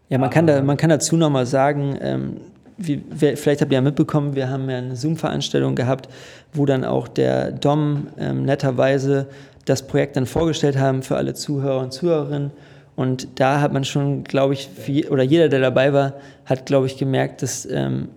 Ja, 0.10 0.17
man 0.17 0.29
kann, 0.29 0.46
da, 0.46 0.62
man 0.62 0.75
kann 0.75 0.89
dazu 0.89 1.15
nochmal 1.15 1.46
sagen, 1.46 1.98
ähm, 2.01 2.41
wie, 2.78 3.04
vielleicht 3.10 3.62
habt 3.62 3.72
ihr 3.72 3.75
ja 3.75 3.82
mitbekommen, 3.82 4.36
wir 4.36 4.50
haben 4.50 4.70
ja 4.70 4.78
eine 4.78 4.96
Zoom-Veranstaltung 4.96 5.75
gehabt, 5.75 6.10
wo 6.54 6.66
dann 6.66 6.84
auch 6.84 7.08
der 7.08 7.51
Dom 7.51 8.08
ähm, 8.18 8.44
netterweise 8.44 9.28
das 9.66 9.86
Projekt 9.86 10.16
dann 10.16 10.25
vorgestellt 10.25 10.78
haben 10.78 11.04
für 11.04 11.18
alle 11.18 11.34
Zuhörer 11.34 11.82
und 11.82 11.94
Zuhörerinnen. 11.94 12.51
Und 12.96 13.40
da 13.40 13.62
hat 13.62 13.74
man 13.74 13.84
schon, 13.84 14.24
glaube 14.24 14.54
ich, 14.54 14.68
für, 14.68 15.10
oder 15.10 15.24
jeder, 15.24 15.50
der 15.50 15.60
dabei 15.60 15.94
war, 15.94 16.13
hat, 16.46 16.66
glaube 16.66 16.88
ich, 16.88 16.98
gemerkt, 16.98 17.42
dass 17.42 17.66
ähm, 17.66 18.10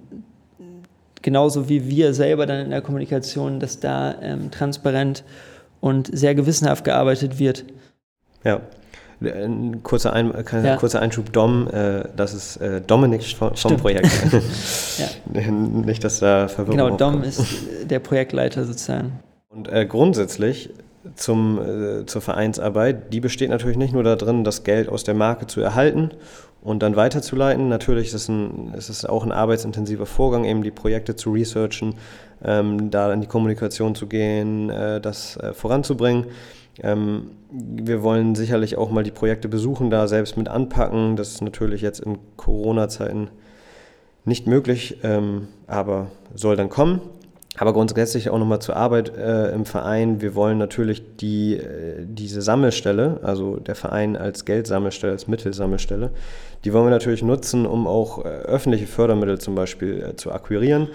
genauso 1.22 1.68
wie 1.68 1.88
wir 1.88 2.12
selber 2.12 2.46
dann 2.46 2.60
in 2.60 2.70
der 2.70 2.82
Kommunikation, 2.82 3.60
dass 3.60 3.80
da 3.80 4.14
ähm, 4.20 4.50
transparent 4.50 5.24
und 5.80 6.16
sehr 6.16 6.34
gewissenhaft 6.34 6.84
gearbeitet 6.84 7.38
wird. 7.38 7.64
Ja, 8.44 8.60
ein 9.32 9.82
kurzer, 9.82 10.12
Ein 10.12 10.32
ja. 10.62 10.76
kurzer 10.76 11.00
Einschub, 11.00 11.32
Dom, 11.32 11.68
äh, 11.68 12.04
das 12.16 12.34
ist 12.34 12.56
äh, 12.58 12.80
Dominik 12.80 13.24
vom, 13.24 13.54
vom 13.54 13.76
Projekt. 13.76 14.08
ja. 14.98 15.40
Nicht, 15.50 16.04
dass 16.04 16.20
da 16.20 16.48
Verwirrung 16.48 16.78
Genau, 16.78 16.96
Dom 16.96 17.22
ist 17.22 17.42
der 17.84 17.98
Projektleiter 17.98 18.64
sozusagen. 18.64 19.20
Und 19.48 19.68
äh, 19.68 19.86
grundsätzlich 19.86 20.70
zum, 21.14 21.60
äh, 21.60 22.06
zur 22.06 22.22
Vereinsarbeit, 22.22 23.12
die 23.12 23.20
besteht 23.20 23.50
natürlich 23.50 23.76
nicht 23.76 23.92
nur 23.92 24.02
darin, 24.02 24.44
das 24.44 24.64
Geld 24.64 24.88
aus 24.88 25.04
der 25.04 25.14
Marke 25.14 25.46
zu 25.46 25.60
erhalten 25.60 26.10
und 26.62 26.82
dann 26.82 26.96
weiterzuleiten. 26.96 27.68
Natürlich 27.68 28.08
ist 28.08 28.14
es, 28.14 28.28
ein, 28.28 28.72
ist 28.74 28.88
es 28.88 29.04
auch 29.04 29.24
ein 29.24 29.32
arbeitsintensiver 29.32 30.06
Vorgang, 30.06 30.44
eben 30.44 30.62
die 30.62 30.70
Projekte 30.70 31.14
zu 31.14 31.32
researchen, 31.32 31.94
ähm, 32.42 32.90
da 32.90 33.12
in 33.12 33.20
die 33.20 33.26
Kommunikation 33.26 33.94
zu 33.94 34.06
gehen, 34.06 34.70
äh, 34.70 35.00
das 35.00 35.36
äh, 35.36 35.52
voranzubringen. 35.52 36.26
Ähm, 36.82 37.30
wir 37.50 38.02
wollen 38.02 38.34
sicherlich 38.34 38.76
auch 38.76 38.90
mal 38.90 39.04
die 39.04 39.10
Projekte 39.10 39.48
besuchen, 39.48 39.90
da 39.90 40.08
selbst 40.08 40.36
mit 40.36 40.48
anpacken. 40.48 41.16
Das 41.16 41.30
ist 41.30 41.42
natürlich 41.42 41.82
jetzt 41.82 42.00
in 42.00 42.18
Corona-Zeiten 42.36 43.28
nicht 44.24 44.46
möglich, 44.46 44.98
ähm, 45.02 45.48
aber 45.66 46.10
soll 46.34 46.56
dann 46.56 46.68
kommen. 46.68 47.00
Aber 47.56 47.72
grundsätzlich 47.72 48.30
auch 48.30 48.38
nochmal 48.38 48.58
zur 48.58 48.74
Arbeit 48.74 49.16
äh, 49.16 49.52
im 49.52 49.64
Verein. 49.64 50.20
Wir 50.20 50.34
wollen 50.34 50.58
natürlich 50.58 51.16
die, 51.18 51.54
äh, 51.54 52.04
diese 52.04 52.42
Sammelstelle, 52.42 53.20
also 53.22 53.56
der 53.56 53.76
Verein 53.76 54.16
als 54.16 54.44
Geldsammelstelle, 54.44 55.12
als 55.12 55.28
Mittelsammelstelle, 55.28 56.10
die 56.64 56.72
wollen 56.72 56.86
wir 56.86 56.90
natürlich 56.90 57.22
nutzen, 57.22 57.64
um 57.64 57.86
auch 57.86 58.24
äh, 58.24 58.28
öffentliche 58.28 58.88
Fördermittel 58.88 59.38
zum 59.38 59.54
Beispiel 59.54 60.02
äh, 60.02 60.16
zu 60.16 60.32
akquirieren. 60.32 60.88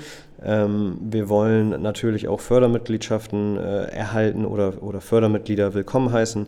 Ähm, 0.43 0.97
wir 0.99 1.29
wollen 1.29 1.81
natürlich 1.81 2.27
auch 2.27 2.41
Fördermitgliedschaften 2.41 3.57
äh, 3.57 3.83
erhalten 3.91 4.45
oder, 4.45 4.83
oder 4.83 4.99
Fördermitglieder 4.99 5.73
willkommen 5.73 6.11
heißen. 6.11 6.47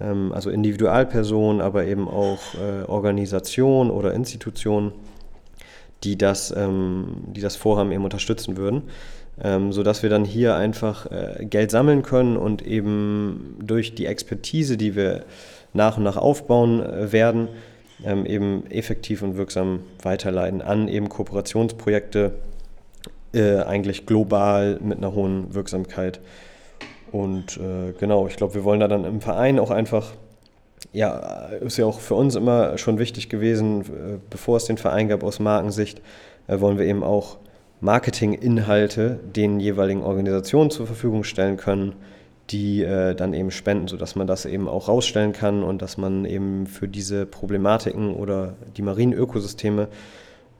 Ähm, 0.00 0.32
also 0.32 0.50
Individualpersonen, 0.50 1.60
aber 1.60 1.84
eben 1.84 2.08
auch 2.08 2.40
äh, 2.54 2.82
Organisationen 2.88 3.92
oder 3.92 4.14
Institutionen, 4.14 4.90
die 6.02 6.18
das, 6.18 6.52
ähm, 6.56 7.22
die 7.28 7.40
das 7.40 7.54
Vorhaben 7.54 7.92
eben 7.92 8.02
unterstützen 8.02 8.56
würden 8.56 8.82
ähm, 9.42 9.72
sodass 9.72 10.02
wir 10.02 10.10
dann 10.10 10.24
hier 10.24 10.56
einfach 10.56 11.10
äh, 11.10 11.44
Geld 11.44 11.70
sammeln 11.70 12.02
können 12.02 12.36
und 12.36 12.62
eben 12.62 13.56
durch 13.60 13.94
die 13.94 14.06
Expertise, 14.06 14.76
die 14.76 14.94
wir 14.94 15.24
nach 15.72 15.96
und 15.96 16.04
nach 16.04 16.16
aufbauen 16.16 16.80
äh, 16.80 17.12
werden, 17.12 17.48
ähm, 18.04 18.26
eben 18.26 18.66
effektiv 18.70 19.22
und 19.22 19.36
wirksam 19.36 19.80
weiterleiten 20.02 20.62
an 20.62 20.88
eben 20.88 21.08
Kooperationsprojekte, 21.08 22.32
äh, 23.32 23.58
eigentlich 23.58 24.06
global 24.06 24.78
mit 24.82 24.98
einer 24.98 25.14
hohen 25.14 25.54
Wirksamkeit. 25.54 26.20
Und 27.10 27.56
äh, 27.56 27.92
genau, 27.98 28.26
ich 28.26 28.36
glaube, 28.36 28.54
wir 28.54 28.64
wollen 28.64 28.80
da 28.80 28.88
dann 28.88 29.04
im 29.04 29.20
Verein 29.20 29.58
auch 29.58 29.70
einfach 29.70 30.12
ja, 30.92 31.48
ist 31.60 31.76
ja 31.76 31.86
auch 31.86 32.00
für 32.00 32.14
uns 32.14 32.34
immer 32.34 32.78
schon 32.78 32.98
wichtig 32.98 33.28
gewesen, 33.28 33.80
äh, 33.82 34.18
bevor 34.30 34.56
es 34.56 34.66
den 34.66 34.78
Verein 34.78 35.08
gab 35.08 35.22
aus 35.22 35.40
Markensicht, 35.40 36.00
äh, 36.46 36.60
wollen 36.60 36.78
wir 36.78 36.86
eben 36.86 37.02
auch 37.02 37.38
Marketinginhalte 37.84 39.20
den 39.36 39.60
jeweiligen 39.60 40.02
Organisationen 40.02 40.70
zur 40.70 40.86
Verfügung 40.86 41.22
stellen 41.22 41.58
können, 41.58 41.92
die 42.48 42.82
äh, 42.82 43.14
dann 43.14 43.34
eben 43.34 43.50
spenden, 43.50 43.88
sodass 43.88 44.16
man 44.16 44.26
das 44.26 44.46
eben 44.46 44.68
auch 44.68 44.88
rausstellen 44.88 45.34
kann 45.34 45.62
und 45.62 45.82
dass 45.82 45.98
man 45.98 46.24
eben 46.24 46.66
für 46.66 46.88
diese 46.88 47.26
Problematiken 47.26 48.14
oder 48.14 48.54
die 48.78 48.82
marinen 48.82 49.12
Ökosysteme 49.12 49.88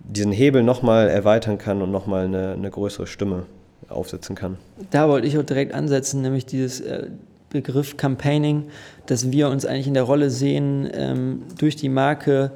diesen 0.01 0.33
Hebel 0.33 0.63
nochmal 0.63 1.09
erweitern 1.09 1.57
kann 1.57 1.81
und 1.81 1.91
nochmal 1.91 2.27
eine, 2.27 2.53
eine 2.53 2.71
größere 2.71 3.07
Stimme 3.07 3.47
aufsetzen 3.89 4.37
kann. 4.37 4.59
Da 4.91 5.09
wollte 5.09 5.27
ich 5.27 5.39
auch 5.39 5.45
direkt 5.45 5.73
ansetzen, 5.73 6.21
nämlich 6.21 6.45
dieses 6.45 6.83
äh, 6.83 7.09
Begriff 7.49 7.97
Campaigning, 7.97 8.65
dass 9.07 9.33
wir 9.33 9.49
uns 9.49 9.65
eigentlich 9.65 9.87
in 9.87 9.95
der 9.95 10.03
Rolle 10.03 10.29
sehen, 10.29 10.91
ähm, 10.93 11.43
durch 11.59 11.77
die 11.77 11.89
Marke, 11.89 12.51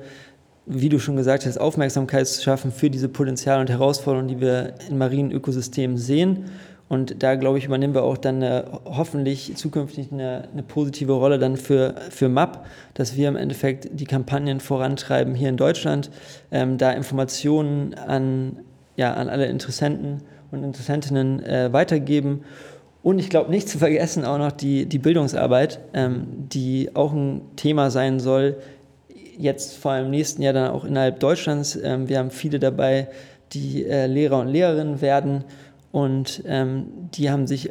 wie 0.68 0.88
du 0.88 0.98
schon 0.98 1.16
gesagt 1.16 1.46
hast, 1.46 1.58
Aufmerksamkeit 1.58 2.26
zu 2.26 2.42
schaffen 2.42 2.70
für 2.72 2.90
diese 2.90 3.08
Potenziale 3.08 3.60
und 3.60 3.70
Herausforderungen, 3.70 4.28
die 4.28 4.40
wir 4.40 4.74
in 4.88 4.98
marinen 4.98 5.32
Ökosystemen 5.32 5.96
sehen. 5.96 6.44
Und 6.88 7.22
da, 7.22 7.34
glaube 7.34 7.58
ich, 7.58 7.66
übernehmen 7.66 7.94
wir 7.94 8.02
auch 8.02 8.16
dann 8.16 8.36
eine, 8.36 8.80
hoffentlich 8.84 9.56
zukünftig 9.56 10.10
eine, 10.10 10.48
eine, 10.52 10.62
positive 10.62 11.12
Rolle 11.12 11.38
dann 11.38 11.56
für, 11.56 11.94
für 12.10 12.28
MAP, 12.28 12.64
dass 12.94 13.16
wir 13.16 13.28
im 13.28 13.36
Endeffekt 13.36 13.88
die 13.92 14.06
Kampagnen 14.06 14.60
vorantreiben 14.60 15.34
hier 15.34 15.50
in 15.50 15.58
Deutschland, 15.58 16.10
ähm, 16.50 16.78
da 16.78 16.92
Informationen 16.92 17.94
an, 17.94 18.60
ja, 18.96 19.12
an 19.12 19.28
alle 19.28 19.46
Interessenten 19.46 20.22
und 20.50 20.64
Interessentinnen 20.64 21.42
äh, 21.44 21.72
weitergeben. 21.72 22.44
Und 23.02 23.18
ich 23.18 23.28
glaube 23.28 23.50
nicht 23.50 23.68
zu 23.68 23.78
vergessen 23.78 24.24
auch 24.24 24.38
noch 24.38 24.52
die, 24.52 24.86
die 24.86 24.98
Bildungsarbeit, 24.98 25.80
ähm, 25.92 26.26
die 26.52 26.90
auch 26.94 27.12
ein 27.12 27.42
Thema 27.56 27.90
sein 27.90 28.18
soll, 28.18 28.56
jetzt 29.38 29.76
vor 29.76 29.92
allem 29.92 30.06
im 30.06 30.10
nächsten 30.10 30.42
Jahr 30.42 30.52
dann 30.52 30.70
auch 30.70 30.84
innerhalb 30.84 31.20
Deutschlands. 31.20 31.76
Ähm, 31.76 32.08
wir 32.08 32.18
haben 32.18 32.30
viele 32.30 32.58
dabei, 32.58 33.08
die 33.52 33.86
äh, 33.86 34.06
Lehrer 34.06 34.40
und 34.40 34.48
Lehrerinnen 34.48 35.00
werden 35.00 35.44
und 35.90 36.42
ähm, 36.46 36.86
die 37.14 37.30
haben 37.30 37.46
sich 37.46 37.70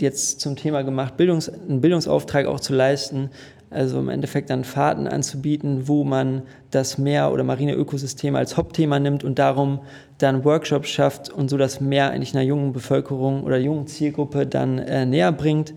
jetzt 0.00 0.40
zum 0.40 0.56
Thema 0.56 0.82
gemacht, 0.82 1.16
Bildungs-, 1.16 1.48
einen 1.48 1.80
Bildungsauftrag 1.80 2.46
auch 2.46 2.60
zu 2.60 2.74
leisten, 2.74 3.30
also 3.70 3.98
im 3.98 4.08
Endeffekt 4.08 4.50
dann 4.50 4.64
Fahrten 4.64 5.06
anzubieten, 5.06 5.88
wo 5.88 6.04
man 6.04 6.42
das 6.70 6.96
Meer- 6.98 7.32
oder 7.32 7.44
marine 7.44 7.74
Ökosystem 7.74 8.34
als 8.34 8.56
Hauptthema 8.56 8.98
nimmt 8.98 9.24
und 9.24 9.38
darum 9.38 9.80
dann 10.18 10.44
Workshops 10.44 10.88
schafft 10.88 11.30
und 11.30 11.50
so 11.50 11.56
das 11.56 11.80
Meer 11.80 12.10
eigentlich 12.10 12.34
einer 12.34 12.44
jungen 12.44 12.72
Bevölkerung 12.72 13.42
oder 13.44 13.58
jungen 13.58 13.86
Zielgruppe 13.86 14.46
dann 14.46 14.78
äh, 14.78 15.04
näher 15.04 15.32
bringt. 15.32 15.74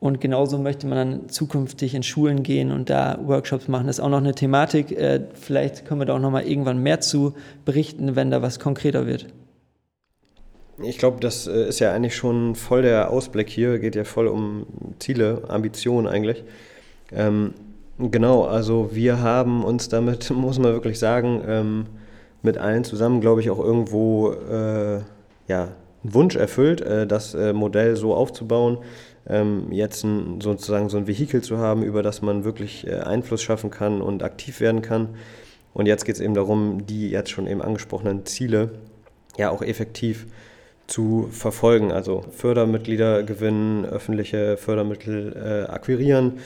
Und 0.00 0.20
genauso 0.20 0.58
möchte 0.58 0.86
man 0.86 0.96
dann 0.96 1.28
zukünftig 1.28 1.94
in 1.94 2.02
Schulen 2.02 2.42
gehen 2.42 2.72
und 2.72 2.88
da 2.88 3.18
Workshops 3.22 3.68
machen. 3.68 3.86
Das 3.86 3.98
ist 3.98 4.04
auch 4.04 4.08
noch 4.08 4.18
eine 4.18 4.34
Thematik. 4.34 4.92
Äh, 4.92 5.20
vielleicht 5.34 5.84
können 5.84 6.00
wir 6.00 6.06
da 6.06 6.16
auch 6.16 6.20
noch 6.20 6.30
mal 6.30 6.42
irgendwann 6.42 6.82
mehr 6.82 7.00
zu 7.00 7.34
berichten, 7.66 8.16
wenn 8.16 8.30
da 8.30 8.40
was 8.40 8.58
konkreter 8.58 9.06
wird. 9.06 9.26
Ich 10.82 10.96
glaube, 10.96 11.20
das 11.20 11.46
äh, 11.46 11.68
ist 11.68 11.80
ja 11.80 11.92
eigentlich 11.92 12.16
schon 12.16 12.54
voll 12.54 12.80
der 12.80 13.10
Ausblick 13.10 13.50
hier, 13.50 13.78
geht 13.78 13.94
ja 13.94 14.04
voll 14.04 14.26
um 14.26 14.66
Ziele, 14.98 15.42
Ambitionen 15.48 16.06
eigentlich. 16.06 16.44
Ähm, 17.12 17.52
genau, 17.98 18.44
also 18.44 18.90
wir 18.92 19.20
haben 19.20 19.62
uns 19.64 19.90
damit, 19.90 20.30
muss 20.34 20.58
man 20.58 20.72
wirklich 20.72 20.98
sagen, 20.98 21.42
ähm, 21.46 21.86
mit 22.42 22.56
allen 22.56 22.84
zusammen, 22.84 23.20
glaube 23.20 23.42
ich, 23.42 23.50
auch 23.50 23.58
irgendwo 23.58 24.32
äh, 24.32 25.00
ja, 25.48 25.68
einen 26.02 26.14
Wunsch 26.14 26.36
erfüllt, 26.36 26.80
äh, 26.80 27.06
das 27.06 27.34
äh, 27.34 27.52
Modell 27.52 27.96
so 27.96 28.14
aufzubauen, 28.14 28.78
jetzt 29.70 30.02
ein, 30.02 30.40
sozusagen 30.40 30.88
so 30.88 30.96
ein 30.96 31.06
Vehikel 31.06 31.42
zu 31.42 31.58
haben, 31.58 31.82
über 31.82 32.02
das 32.02 32.22
man 32.22 32.44
wirklich 32.44 32.86
äh, 32.86 32.96
Einfluss 32.96 33.42
schaffen 33.42 33.70
kann 33.70 34.00
und 34.00 34.22
aktiv 34.22 34.60
werden 34.60 34.82
kann. 34.82 35.10
Und 35.72 35.86
jetzt 35.86 36.04
geht 36.04 36.16
es 36.16 36.20
eben 36.20 36.34
darum, 36.34 36.86
die 36.86 37.10
jetzt 37.10 37.30
schon 37.30 37.46
eben 37.46 37.62
angesprochenen 37.62 38.26
Ziele 38.26 38.70
ja 39.38 39.50
auch 39.50 39.62
effektiv 39.62 40.26
zu 40.86 41.28
verfolgen. 41.30 41.92
Also 41.92 42.24
Fördermitglieder 42.32 43.22
gewinnen, 43.22 43.84
öffentliche 43.84 44.56
Fördermittel 44.56 45.36
äh, 45.36 45.70
akquirieren, 45.70 46.38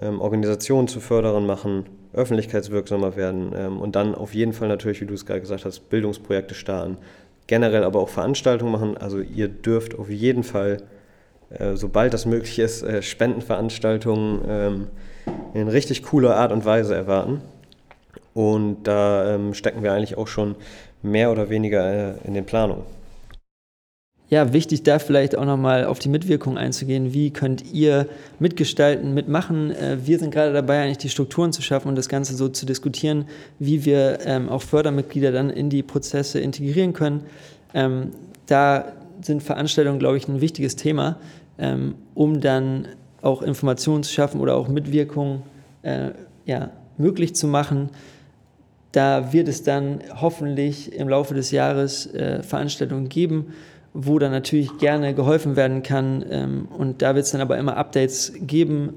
ähm, 0.00 0.20
Organisationen 0.20 0.88
zu 0.88 1.00
Förderern 1.00 1.46
machen, 1.46 1.86
öffentlichkeitswirksamer 2.12 3.16
werden 3.16 3.52
ähm, 3.56 3.80
und 3.80 3.96
dann 3.96 4.14
auf 4.14 4.34
jeden 4.34 4.52
Fall 4.52 4.68
natürlich, 4.68 5.00
wie 5.00 5.06
du 5.06 5.14
es 5.14 5.26
gerade 5.26 5.40
gesagt 5.40 5.64
hast, 5.64 5.90
Bildungsprojekte 5.90 6.54
starten. 6.54 6.96
Generell 7.48 7.82
aber 7.82 8.00
auch 8.00 8.08
Veranstaltungen 8.08 8.72
machen. 8.72 8.96
Also 8.96 9.20
ihr 9.20 9.48
dürft 9.48 9.98
auf 9.98 10.08
jeden 10.10 10.44
Fall, 10.44 10.82
äh, 11.50 11.76
sobald 11.76 12.12
das 12.12 12.26
möglich 12.26 12.58
ist, 12.58 12.82
äh, 12.82 13.02
Spendenveranstaltungen 13.02 14.40
ähm, 14.48 14.86
in 15.54 15.68
richtig 15.68 16.02
cooler 16.02 16.36
Art 16.36 16.52
und 16.52 16.64
Weise 16.64 16.94
erwarten. 16.94 17.40
Und 18.34 18.84
da 18.84 19.34
ähm, 19.34 19.54
stecken 19.54 19.82
wir 19.82 19.92
eigentlich 19.92 20.18
auch 20.18 20.28
schon 20.28 20.56
mehr 21.02 21.32
oder 21.32 21.48
weniger 21.48 22.14
äh, 22.14 22.14
in 22.24 22.34
den 22.34 22.44
Planungen 22.44 22.84
ja, 24.30 24.52
wichtig 24.52 24.82
da 24.82 24.98
vielleicht 24.98 25.38
auch 25.38 25.46
nochmal 25.46 25.86
auf 25.86 25.98
die 25.98 26.10
Mitwirkung 26.10 26.58
einzugehen. 26.58 27.14
Wie 27.14 27.30
könnt 27.30 27.72
ihr 27.72 28.06
mitgestalten, 28.38 29.14
mitmachen? 29.14 29.74
Wir 30.04 30.18
sind 30.18 30.32
gerade 30.32 30.52
dabei, 30.52 30.82
eigentlich 30.82 30.98
die 30.98 31.08
Strukturen 31.08 31.50
zu 31.54 31.62
schaffen 31.62 31.88
und 31.88 31.96
das 31.96 32.10
Ganze 32.10 32.36
so 32.36 32.50
zu 32.50 32.66
diskutieren, 32.66 33.24
wie 33.58 33.86
wir 33.86 34.18
ähm, 34.26 34.50
auch 34.50 34.60
Fördermitglieder 34.60 35.32
dann 35.32 35.48
in 35.48 35.70
die 35.70 35.82
Prozesse 35.82 36.40
integrieren 36.40 36.92
können. 36.92 37.22
Da 38.46 38.92
sind 39.20 39.42
Veranstaltungen, 39.42 39.98
glaube 39.98 40.16
ich, 40.16 40.28
ein 40.28 40.40
wichtiges 40.40 40.76
Thema, 40.76 41.16
ähm, 41.58 41.96
um 42.14 42.40
dann 42.40 42.88
auch 43.22 43.42
Informationen 43.42 44.02
zu 44.02 44.12
schaffen 44.12 44.40
oder 44.40 44.56
auch 44.56 44.68
Mitwirkung 44.68 45.42
äh, 45.82 46.10
ja, 46.46 46.70
möglich 46.96 47.34
zu 47.34 47.46
machen. 47.46 47.90
Da 48.92 49.32
wird 49.32 49.48
es 49.48 49.62
dann 49.62 50.00
hoffentlich 50.20 50.92
im 50.92 51.08
Laufe 51.08 51.34
des 51.34 51.50
Jahres 51.50 52.12
äh, 52.14 52.42
Veranstaltungen 52.42 53.08
geben, 53.08 53.52
wo 53.92 54.18
dann 54.18 54.32
natürlich 54.32 54.78
gerne 54.78 55.14
geholfen 55.14 55.56
werden 55.56 55.82
kann. 55.82 56.24
Ähm, 56.30 56.68
und 56.76 57.02
da 57.02 57.14
wird 57.14 57.26
es 57.26 57.32
dann 57.32 57.40
aber 57.40 57.58
immer 57.58 57.76
Updates 57.76 58.32
geben, 58.40 58.94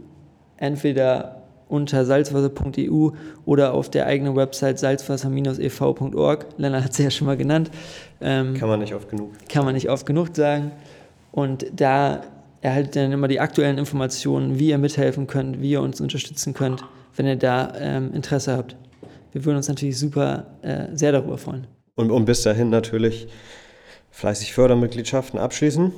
entweder 0.58 1.42
unter 1.68 2.06
salzwasser.eu 2.06 3.12
oder 3.46 3.74
auf 3.74 3.90
der 3.90 4.06
eigenen 4.06 4.36
Website 4.36 4.78
salzwasser-ev.org. 4.80 6.46
Lennart 6.58 6.84
hat 6.84 6.92
es 6.92 6.98
ja 6.98 7.10
schon 7.10 7.28
mal 7.28 7.38
genannt. 7.38 7.72
Ähm, 8.20 8.54
kann 8.54 8.68
man 8.68 8.80
nicht 8.80 8.94
oft 8.94 9.10
genug. 9.10 9.32
Kann 9.50 9.66
man 9.66 9.74
nicht 9.74 9.90
oft 9.90 10.06
genug 10.06 10.36
sagen. 10.36 10.72
Und 11.32 11.66
da 11.74 12.22
erhaltet 12.62 12.96
ihr 12.96 13.04
dann 13.04 13.12
immer 13.12 13.28
die 13.28 13.40
aktuellen 13.40 13.78
Informationen, 13.78 14.60
wie 14.60 14.70
ihr 14.70 14.78
mithelfen 14.78 15.28
könnt, 15.28 15.62
wie 15.62 15.72
ihr 15.72 15.82
uns 15.82 16.00
unterstützen 16.00 16.54
könnt, 16.54 16.84
wenn 17.16 17.26
ihr 17.26 17.36
da 17.36 17.74
ähm, 17.78 18.14
Interesse 18.14 18.56
habt. 18.56 18.76
Wir 19.32 19.46
würden 19.46 19.58
uns 19.58 19.68
natürlich 19.68 19.98
super 19.98 20.46
äh, 20.62 20.88
sehr 20.94 21.12
darüber 21.12 21.38
freuen. 21.38 21.68
Und, 21.96 22.12
und 22.12 22.26
bis 22.26 22.44
dahin 22.44 22.70
natürlich 22.70 23.28
fleißig 24.12 24.54
Fördermitgliedschaften 24.54 25.40
abschließen, 25.40 25.92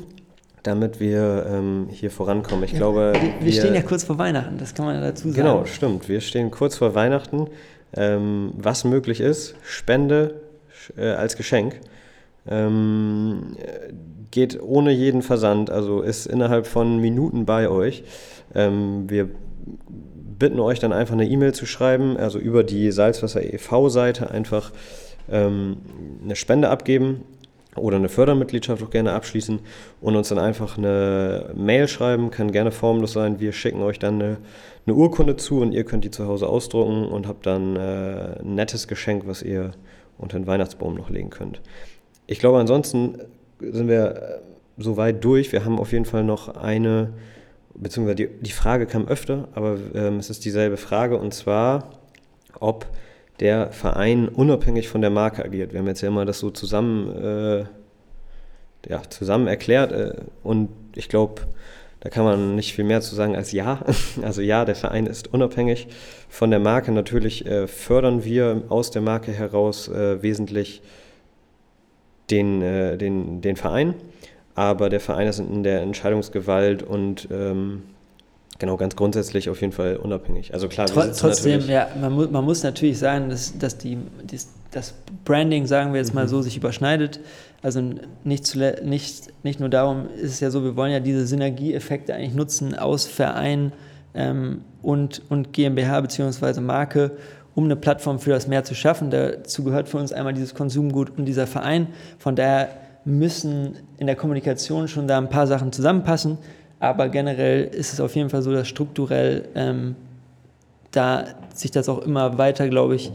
damit 0.63 0.99
wir 0.99 1.45
ähm, 1.49 1.87
hier 1.91 2.11
vorankommen. 2.11 2.63
Ich 2.63 2.71
ja, 2.71 2.77
glaube, 2.77 3.13
wir, 3.19 3.45
wir, 3.45 3.53
stehen 3.53 3.75
ja 3.75 3.81
kurz 3.81 4.03
vor 4.03 4.17
Weihnachten, 4.17 4.57
das 4.57 4.73
kann 4.73 4.85
man 4.85 4.95
ja 4.95 5.01
dazu 5.01 5.29
sagen. 5.29 5.35
Genau, 5.35 5.65
stimmt. 5.65 6.07
Wir 6.07 6.21
stehen 6.21 6.51
kurz 6.51 6.77
vor 6.77 6.95
Weihnachten. 6.95 7.47
Ähm, 7.95 8.53
was 8.57 8.85
möglich 8.85 9.19
ist, 9.19 9.55
Spende 9.63 10.41
äh, 10.97 11.09
als 11.09 11.37
Geschenk. 11.37 11.79
Ähm, 12.47 13.55
geht 14.31 14.61
ohne 14.61 14.91
jeden 14.91 15.21
Versand, 15.21 15.69
also 15.69 16.01
ist 16.01 16.25
innerhalb 16.25 16.67
von 16.67 16.99
Minuten 16.99 17.45
bei 17.45 17.69
euch. 17.69 18.03
Ähm, 18.55 19.09
wir 19.09 19.29
bitten 20.39 20.59
euch 20.59 20.79
dann 20.79 20.91
einfach 20.91 21.13
eine 21.13 21.27
E-Mail 21.27 21.53
zu 21.53 21.65
schreiben, 21.65 22.17
also 22.17 22.39
über 22.39 22.63
die 22.63 22.91
Salzwasser 22.91 23.43
e.V.-Seite 23.53 24.29
einfach 24.29 24.71
ähm, 25.31 25.77
eine 26.23 26.35
Spende 26.35 26.69
abgeben 26.69 27.23
oder 27.75 27.97
eine 27.97 28.09
Fördermitgliedschaft 28.09 28.83
auch 28.83 28.89
gerne 28.89 29.13
abschließen 29.13 29.59
und 30.01 30.15
uns 30.15 30.29
dann 30.29 30.39
einfach 30.39 30.77
eine 30.77 31.51
Mail 31.55 31.87
schreiben, 31.87 32.29
kann 32.29 32.51
gerne 32.51 32.71
formlos 32.71 33.13
sein. 33.13 33.39
Wir 33.39 33.51
schicken 33.51 33.81
euch 33.81 33.99
dann 33.99 34.15
eine, 34.15 34.37
eine 34.85 34.95
Urkunde 34.95 35.35
zu 35.37 35.61
und 35.61 35.71
ihr 35.71 35.83
könnt 35.83 36.03
die 36.03 36.11
zu 36.11 36.27
Hause 36.27 36.47
ausdrucken 36.47 37.05
und 37.05 37.27
habt 37.27 37.45
dann 37.45 37.75
äh, 37.75 38.39
ein 38.41 38.55
nettes 38.55 38.87
Geschenk, 38.87 39.23
was 39.27 39.41
ihr 39.41 39.71
unter 40.17 40.37
den 40.37 40.47
Weihnachtsbaum 40.47 40.95
noch 40.95 41.09
legen 41.09 41.29
könnt. 41.29 41.61
Ich 42.27 42.39
glaube, 42.39 42.59
ansonsten 42.59 43.17
sind 43.59 43.87
wir 43.87 44.15
äh, 44.15 44.39
so 44.77 44.97
weit 44.97 45.23
durch. 45.23 45.51
Wir 45.51 45.65
haben 45.65 45.79
auf 45.79 45.91
jeden 45.91 46.05
Fall 46.05 46.23
noch 46.23 46.55
eine, 46.55 47.13
beziehungsweise 47.75 48.15
die, 48.15 48.27
die 48.27 48.51
Frage 48.51 48.85
kam 48.85 49.07
öfter, 49.07 49.47
aber 49.53 49.77
ähm, 49.93 50.17
es 50.17 50.29
ist 50.29 50.45
dieselbe 50.45 50.77
Frage 50.77 51.17
und 51.17 51.33
zwar, 51.33 51.89
ob 52.59 52.87
der 53.39 53.71
Verein 53.71 54.29
unabhängig 54.29 54.87
von 54.87 55.01
der 55.01 55.09
Marke 55.09 55.43
agiert. 55.43 55.73
Wir 55.73 55.79
haben 55.79 55.87
jetzt 55.87 56.01
ja 56.01 56.07
immer 56.07 56.25
das 56.25 56.39
so 56.39 56.49
zusammen, 56.49 57.09
äh, 57.15 57.65
ja, 58.87 59.01
zusammen 59.09 59.47
erklärt 59.47 59.91
äh, 59.91 60.13
und 60.43 60.69
ich 60.95 61.09
glaube, 61.09 61.41
da 61.99 62.09
kann 62.09 62.25
man 62.25 62.55
nicht 62.55 62.73
viel 62.73 62.83
mehr 62.83 63.01
zu 63.01 63.15
sagen 63.15 63.35
als 63.35 63.53
ja. 63.53 63.79
Also 64.21 64.41
ja, 64.41 64.65
der 64.65 64.75
Verein 64.75 65.05
ist 65.05 65.33
unabhängig 65.33 65.87
von 66.29 66.51
der 66.51 66.59
Marke. 66.59 66.91
Natürlich 66.91 67.45
äh, 67.45 67.67
fördern 67.67 68.25
wir 68.25 68.63
aus 68.69 68.91
der 68.91 69.01
Marke 69.01 69.31
heraus 69.31 69.87
äh, 69.87 70.21
wesentlich 70.21 70.81
den, 72.33 72.61
äh, 72.61 72.97
den, 72.97 73.41
den 73.41 73.55
Verein, 73.55 73.93
aber 74.55 74.89
der 74.89 74.99
Verein 74.99 75.27
ist 75.27 75.39
in 75.39 75.63
der 75.63 75.81
Entscheidungsgewalt 75.81 76.83
und 76.83 77.27
ähm, 77.31 77.83
Genau, 78.59 78.77
ganz 78.77 78.95
grundsätzlich 78.95 79.49
auf 79.49 79.59
jeden 79.61 79.73
Fall 79.73 79.97
unabhängig. 79.97 80.53
Also 80.53 80.69
klar, 80.69 80.85
Tr 80.85 81.11
trotzdem, 81.11 81.67
ja, 81.67 81.87
man, 81.99 82.13
mu 82.13 82.27
man, 82.27 82.45
muss 82.45 82.63
natürlich 82.63 82.99
sagen, 82.99 83.29
dass, 83.29 83.57
dass 83.57 83.77
die, 83.77 83.97
die, 84.23 84.39
das 84.71 84.93
Branding, 85.25 85.65
sagen 85.65 85.91
wir 85.91 85.99
jetzt 85.99 86.13
mal 86.13 86.27
so, 86.27 86.41
sich 86.41 86.55
überschneidet. 86.55 87.19
Also 87.61 87.81
nicht, 88.23 88.55
nicht, 88.83 89.43
nicht 89.43 89.59
nur 89.59 89.69
darum 89.69 90.07
ist 90.15 90.33
es 90.33 90.39
ja 90.39 90.51
so, 90.51 90.63
wir 90.63 90.75
wollen 90.75 90.91
ja 90.91 90.99
diese 90.99 91.25
Synergieeffekte 91.25 92.13
eigentlich 92.13 92.35
nutzen 92.35 92.75
aus 92.75 93.05
Verein 93.05 93.73
ähm, 94.13 94.61
und, 94.81 95.23
und 95.29 95.51
GmbH 95.51 95.99
bzw. 96.01 96.61
Marke, 96.61 97.17
um 97.55 97.65
eine 97.65 97.75
Plattform 97.75 98.19
für 98.19 98.31
das 98.31 98.47
Meer 98.47 98.63
zu 98.63 98.75
schaffen. 98.75 99.09
Dazu 99.09 99.63
gehört 99.63 99.87
für 99.87 99.97
uns 99.97 100.11
einmal 100.11 100.33
dieses 100.33 100.55
Konsumgut 100.55 101.17
und 101.17 101.25
dieser 101.25 101.47
Verein. 101.47 101.87
Von 102.17 102.35
daher 102.35 102.69
müssen 103.05 103.75
in 103.97 104.07
der 104.07 104.15
Kommunikation 104.15 104.87
schon 104.87 105.07
da 105.07 105.17
ein 105.17 105.29
paar 105.29 105.47
Sachen 105.47 105.71
zusammenpassen. 105.71 106.37
Aber 106.79 107.09
generell 107.09 107.63
ist 107.65 107.93
es 107.93 107.99
auf 107.99 108.15
jeden 108.15 108.29
Fall 108.29 108.41
so, 108.41 108.51
dass 108.51 108.67
strukturell 108.67 109.47
ähm, 109.55 109.95
da 110.91 111.25
sich 111.53 111.71
das 111.71 111.89
auch 111.89 111.99
immer 111.99 112.37
weiter, 112.37 112.67
glaube 112.69 112.95
ich, 112.95 113.11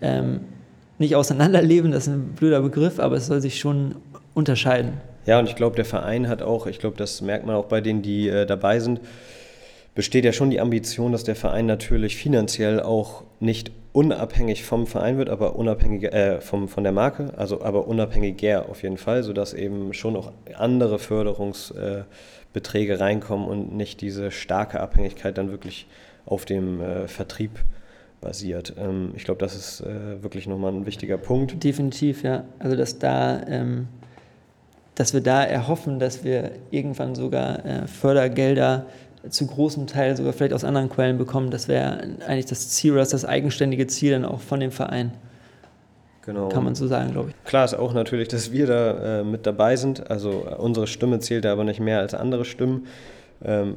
ähm, 0.00 0.40
nicht 0.98 1.16
auseinanderleben, 1.16 1.90
das 1.90 2.06
ist 2.06 2.14
ein 2.14 2.34
blöder 2.34 2.60
Begriff, 2.60 2.98
aber 2.98 3.16
es 3.16 3.26
soll 3.26 3.40
sich 3.40 3.58
schon 3.58 3.96
unterscheiden. 4.34 4.94
Ja, 5.26 5.38
und 5.38 5.48
ich 5.48 5.56
glaube, 5.56 5.76
der 5.76 5.84
Verein 5.84 6.28
hat 6.28 6.42
auch, 6.42 6.66
ich 6.66 6.78
glaube, 6.78 6.96
das 6.96 7.20
merkt 7.20 7.46
man 7.46 7.54
auch 7.54 7.66
bei 7.66 7.80
denen, 7.80 8.02
die 8.02 8.28
äh, 8.28 8.46
dabei 8.46 8.80
sind, 8.80 9.00
besteht 9.94 10.24
ja 10.24 10.32
schon 10.32 10.50
die 10.50 10.60
Ambition, 10.60 11.12
dass 11.12 11.24
der 11.24 11.36
Verein 11.36 11.66
natürlich 11.66 12.16
finanziell 12.16 12.80
auch 12.80 13.24
nicht 13.40 13.72
unabhängig 13.92 14.64
vom 14.64 14.86
Verein 14.86 15.18
wird, 15.18 15.28
aber 15.28 15.56
unabhängig 15.56 16.04
äh, 16.04 16.40
vom, 16.40 16.68
von 16.68 16.82
der 16.82 16.92
Marke, 16.92 17.32
also 17.36 17.62
aber 17.62 17.86
unabhängiger 17.86 18.68
auf 18.70 18.82
jeden 18.82 18.96
Fall, 18.96 19.22
sodass 19.22 19.52
eben 19.52 19.92
schon 19.92 20.16
auch 20.16 20.32
andere 20.56 20.98
Förderungsbeträge 20.98 22.94
äh, 22.94 22.96
reinkommen 22.96 23.46
und 23.46 23.76
nicht 23.76 24.00
diese 24.00 24.30
starke 24.30 24.80
Abhängigkeit 24.80 25.36
dann 25.36 25.50
wirklich 25.50 25.86
auf 26.24 26.46
dem 26.46 26.80
äh, 26.80 27.06
Vertrieb 27.06 27.50
basiert. 28.22 28.74
Ähm, 28.78 29.12
ich 29.14 29.24
glaube, 29.24 29.40
das 29.40 29.54
ist 29.54 29.82
äh, 29.82 30.22
wirklich 30.22 30.46
nochmal 30.46 30.72
ein 30.72 30.86
wichtiger 30.86 31.18
Punkt. 31.18 31.62
Definitiv, 31.62 32.22
ja. 32.22 32.44
Also 32.58 32.76
dass 32.76 32.98
da, 32.98 33.42
ähm, 33.46 33.88
dass 34.94 35.12
wir 35.12 35.20
da 35.20 35.44
erhoffen, 35.44 35.98
dass 35.98 36.24
wir 36.24 36.52
irgendwann 36.70 37.14
sogar 37.14 37.66
äh, 37.66 37.86
Fördergelder 37.86 38.86
zu 39.28 39.46
großem 39.46 39.86
Teil 39.86 40.16
sogar 40.16 40.32
vielleicht 40.32 40.52
aus 40.52 40.64
anderen 40.64 40.88
Quellen 40.88 41.18
bekommen. 41.18 41.50
Das 41.50 41.68
wäre 41.68 42.00
eigentlich 42.26 42.46
das 42.46 42.70
Ziel, 42.70 42.94
das 42.94 43.10
das 43.10 43.24
eigenständige 43.24 43.86
Ziel 43.86 44.12
dann 44.12 44.24
auch 44.24 44.40
von 44.40 44.60
dem 44.60 44.72
Verein. 44.72 45.12
Genau. 46.24 46.48
Kann 46.48 46.64
man 46.64 46.74
so 46.74 46.86
sagen, 46.86 47.12
glaube 47.12 47.30
ich. 47.30 47.44
Klar 47.44 47.64
ist 47.64 47.74
auch 47.74 47.94
natürlich, 47.94 48.28
dass 48.28 48.52
wir 48.52 48.66
da 48.66 49.20
äh, 49.20 49.24
mit 49.24 49.44
dabei 49.44 49.76
sind. 49.76 50.08
Also 50.10 50.46
äh, 50.48 50.54
unsere 50.54 50.86
Stimme 50.86 51.18
zählt 51.18 51.46
aber 51.46 51.64
nicht 51.64 51.80
mehr 51.80 51.98
als 51.98 52.14
andere 52.14 52.44
Stimmen. 52.44 52.86
Ähm, 53.44 53.74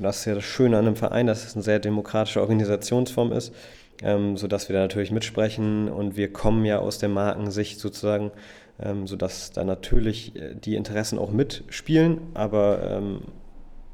das 0.00 0.20
ist 0.20 0.24
ja 0.24 0.34
das 0.34 0.44
Schöne 0.44 0.78
an 0.78 0.86
einem 0.86 0.96
Verein, 0.96 1.26
dass 1.26 1.44
es 1.44 1.54
eine 1.54 1.62
sehr 1.62 1.78
demokratische 1.78 2.40
Organisationsform 2.40 3.32
ist, 3.32 3.54
ähm, 4.02 4.36
sodass 4.36 4.68
wir 4.68 4.74
da 4.74 4.82
natürlich 4.82 5.12
mitsprechen 5.12 5.88
und 5.88 6.16
wir 6.16 6.32
kommen 6.32 6.64
ja 6.64 6.78
aus 6.80 6.98
der 6.98 7.08
Markensicht 7.08 7.78
sozusagen, 7.78 8.32
ähm, 8.82 9.06
sodass 9.06 9.52
da 9.52 9.62
natürlich 9.62 10.34
äh, 10.34 10.54
die 10.54 10.74
Interessen 10.74 11.20
auch 11.20 11.30
mitspielen, 11.30 12.18
aber 12.34 12.80
ähm, 12.82 13.20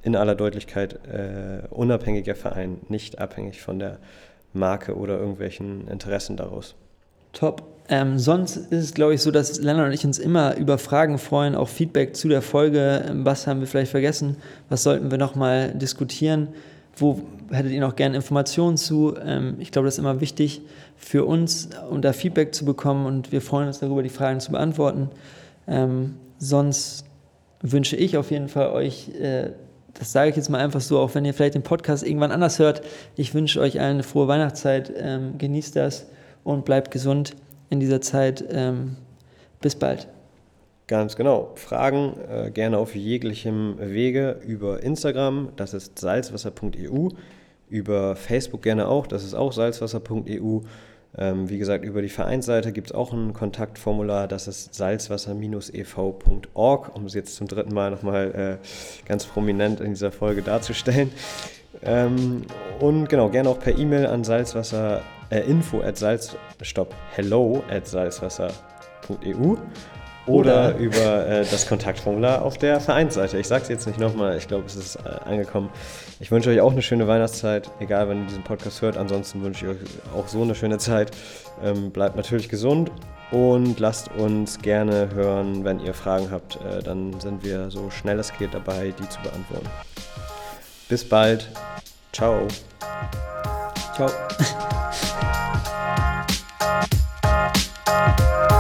in 0.07 0.14
aller 0.14 0.37
Deutlichkeit 0.37 1.01
äh, 1.09 1.66
unabhängiger 1.71 2.37
Verein, 2.37 2.79
nicht 2.88 3.19
abhängig 3.19 3.61
von 3.61 3.81
der 3.81 3.99
Marke 4.53 4.97
oder 4.97 5.19
irgendwelchen 5.19 5.88
Interessen 5.88 6.37
daraus. 6.37 6.77
Top. 7.33 7.64
Ähm, 7.88 8.16
sonst 8.16 8.57
ist 8.57 8.85
es, 8.85 8.95
glaube 8.95 9.14
ich, 9.14 9.23
so, 9.23 9.33
dass 9.33 9.61
Lennart 9.61 9.88
und 9.88 9.92
ich 9.92 10.05
uns 10.05 10.21
immer 10.21 10.57
über 10.57 10.79
Fragen 10.79 11.19
freuen, 11.19 11.57
auch 11.57 11.69
Feedback 11.69 12.14
zu 12.14 12.29
der 12.29 12.40
Folge. 12.40 13.05
Ähm, 13.09 13.25
was 13.25 13.49
haben 13.49 13.59
wir 13.59 13.66
vielleicht 13.66 13.90
vergessen? 13.90 14.37
Was 14.69 14.85
sollten 14.85 15.11
wir 15.11 15.19
nochmal 15.19 15.75
diskutieren? 15.75 16.49
Wo 16.97 17.21
hättet 17.51 17.73
ihr 17.73 17.81
noch 17.81 17.97
gerne 17.97 18.14
Informationen 18.14 18.77
zu? 18.77 19.16
Ähm, 19.21 19.57
ich 19.59 19.73
glaube, 19.73 19.87
das 19.87 19.95
ist 19.95 19.99
immer 19.99 20.21
wichtig 20.21 20.62
für 20.97 21.25
uns, 21.25 21.71
um 21.90 22.01
da 22.01 22.12
Feedback 22.12 22.55
zu 22.55 22.64
bekommen 22.64 23.07
und 23.07 23.33
wir 23.33 23.40
freuen 23.40 23.66
uns 23.66 23.81
darüber, 23.81 24.05
die 24.05 24.09
Fragen 24.09 24.38
zu 24.38 24.53
beantworten. 24.53 25.11
Ähm, 25.66 26.14
sonst 26.38 27.05
wünsche 27.61 27.97
ich 27.97 28.16
auf 28.16 28.31
jeden 28.31 28.49
Fall 28.49 28.71
euch 28.71 29.11
äh, 29.21 29.51
das 29.98 30.12
sage 30.12 30.30
ich 30.30 30.37
jetzt 30.37 30.48
mal 30.48 30.59
einfach 30.59 30.80
so, 30.80 30.98
auch 30.98 31.14
wenn 31.14 31.24
ihr 31.24 31.35
vielleicht 31.35 31.54
den 31.54 31.62
Podcast 31.62 32.06
irgendwann 32.06 32.32
anders 32.32 32.59
hört. 32.59 32.82
Ich 33.16 33.35
wünsche 33.35 33.61
euch 33.61 33.80
allen 33.80 33.94
eine 33.94 34.02
frohe 34.02 34.28
Weihnachtszeit. 34.28 34.92
Ähm, 34.96 35.38
genießt 35.38 35.76
das 35.76 36.06
und 36.44 36.64
bleibt 36.64 36.90
gesund 36.90 37.35
in 37.70 37.80
dieser 37.80 38.00
Zeit. 38.00 38.44
Ähm, 38.50 38.96
bis 39.61 39.74
bald. 39.74 40.09
Ganz 40.87 41.16
genau. 41.16 41.50
Fragen 41.56 42.14
äh, 42.30 42.50
gerne 42.50 42.78
auf 42.78 42.94
jeglichem 42.94 43.76
Wege 43.80 44.40
über 44.46 44.82
Instagram, 44.82 45.48
das 45.56 45.74
ist 45.74 45.98
salzwasser.eu, 45.98 47.09
über 47.68 48.14
Facebook 48.14 48.62
gerne 48.62 48.87
auch, 48.87 49.09
das 49.09 49.24
ist 49.24 49.35
auch 49.35 49.52
salzwasser.eu 49.52 50.61
ähm, 51.18 51.48
wie 51.48 51.59
gesagt, 51.59 51.85
über 51.85 52.02
die 52.02 52.09
Vereinsseite 52.09 52.72
gibt 52.72 52.88
es 52.88 52.94
auch 52.94 53.12
ein 53.12 53.33
Kontaktformular, 53.33 54.29
das 54.29 54.48
ist 54.48 54.74
salzwasser-ev.org, 54.74 56.94
um 56.94 57.07
es 57.07 57.14
jetzt 57.14 57.37
zum 57.37 57.48
dritten 57.48 57.74
Mal 57.74 57.90
nochmal 57.90 58.59
äh, 58.62 58.66
ganz 59.07 59.24
prominent 59.24 59.81
in 59.81 59.90
dieser 59.90 60.12
Folge 60.12 60.42
darzustellen. 60.42 61.11
Ähm, 61.83 62.42
und 62.81 63.09
genau, 63.09 63.29
gerne 63.29 63.48
auch 63.48 63.59
per 63.59 63.76
E-Mail 63.76 64.07
an 64.07 64.24
salzwasser, 64.24 65.02
äh, 65.31 65.40
info 65.40 65.81
at 65.81 65.96
salz, 65.96 66.37
stopp, 66.62 66.94
hello 67.14 67.62
at 67.70 67.87
salzwasser.eu 67.87 69.57
oder, 70.26 70.74
oder 70.74 70.76
über 70.76 71.26
äh, 71.26 71.44
das 71.50 71.68
Kontaktformular 71.68 72.42
auf 72.42 72.58
der 72.58 72.80
Vereinsseite. 72.80 73.38
Ich 73.38 73.46
sage 73.46 73.62
es 73.62 73.68
jetzt 73.68 73.86
nicht 73.86 73.98
nochmal, 73.98 74.36
ich 74.36 74.48
glaube, 74.48 74.64
es 74.66 74.76
ist 74.76 74.96
äh, 74.96 75.08
angekommen. 75.24 75.70
Ich 76.20 76.30
wünsche 76.30 76.50
euch 76.50 76.60
auch 76.60 76.72
eine 76.72 76.82
schöne 76.82 77.06
Weihnachtszeit, 77.06 77.70
egal 77.80 78.08
wann 78.08 78.22
ihr 78.22 78.26
diesen 78.26 78.42
Podcast 78.42 78.82
hört. 78.82 78.96
Ansonsten 78.96 79.42
wünsche 79.42 79.66
ich 79.66 79.72
euch 79.72 79.78
auch 80.16 80.28
so 80.28 80.42
eine 80.42 80.54
schöne 80.54 80.78
Zeit. 80.78 81.12
Ähm, 81.62 81.90
bleibt 81.90 82.16
natürlich 82.16 82.48
gesund 82.48 82.90
und 83.30 83.78
lasst 83.80 84.10
uns 84.16 84.58
gerne 84.58 85.10
hören, 85.14 85.64
wenn 85.64 85.80
ihr 85.80 85.94
Fragen 85.94 86.30
habt. 86.30 86.56
Äh, 86.56 86.82
dann 86.82 87.20
sind 87.20 87.44
wir 87.44 87.70
so 87.70 87.90
schnell 87.90 88.18
es 88.18 88.32
geht 88.36 88.54
dabei, 88.54 88.92
die 88.98 89.08
zu 89.08 89.20
beantworten. 89.22 89.68
Bis 90.88 91.08
bald. 91.08 91.48
Ciao. 92.12 92.46
Ciao. 93.94 94.10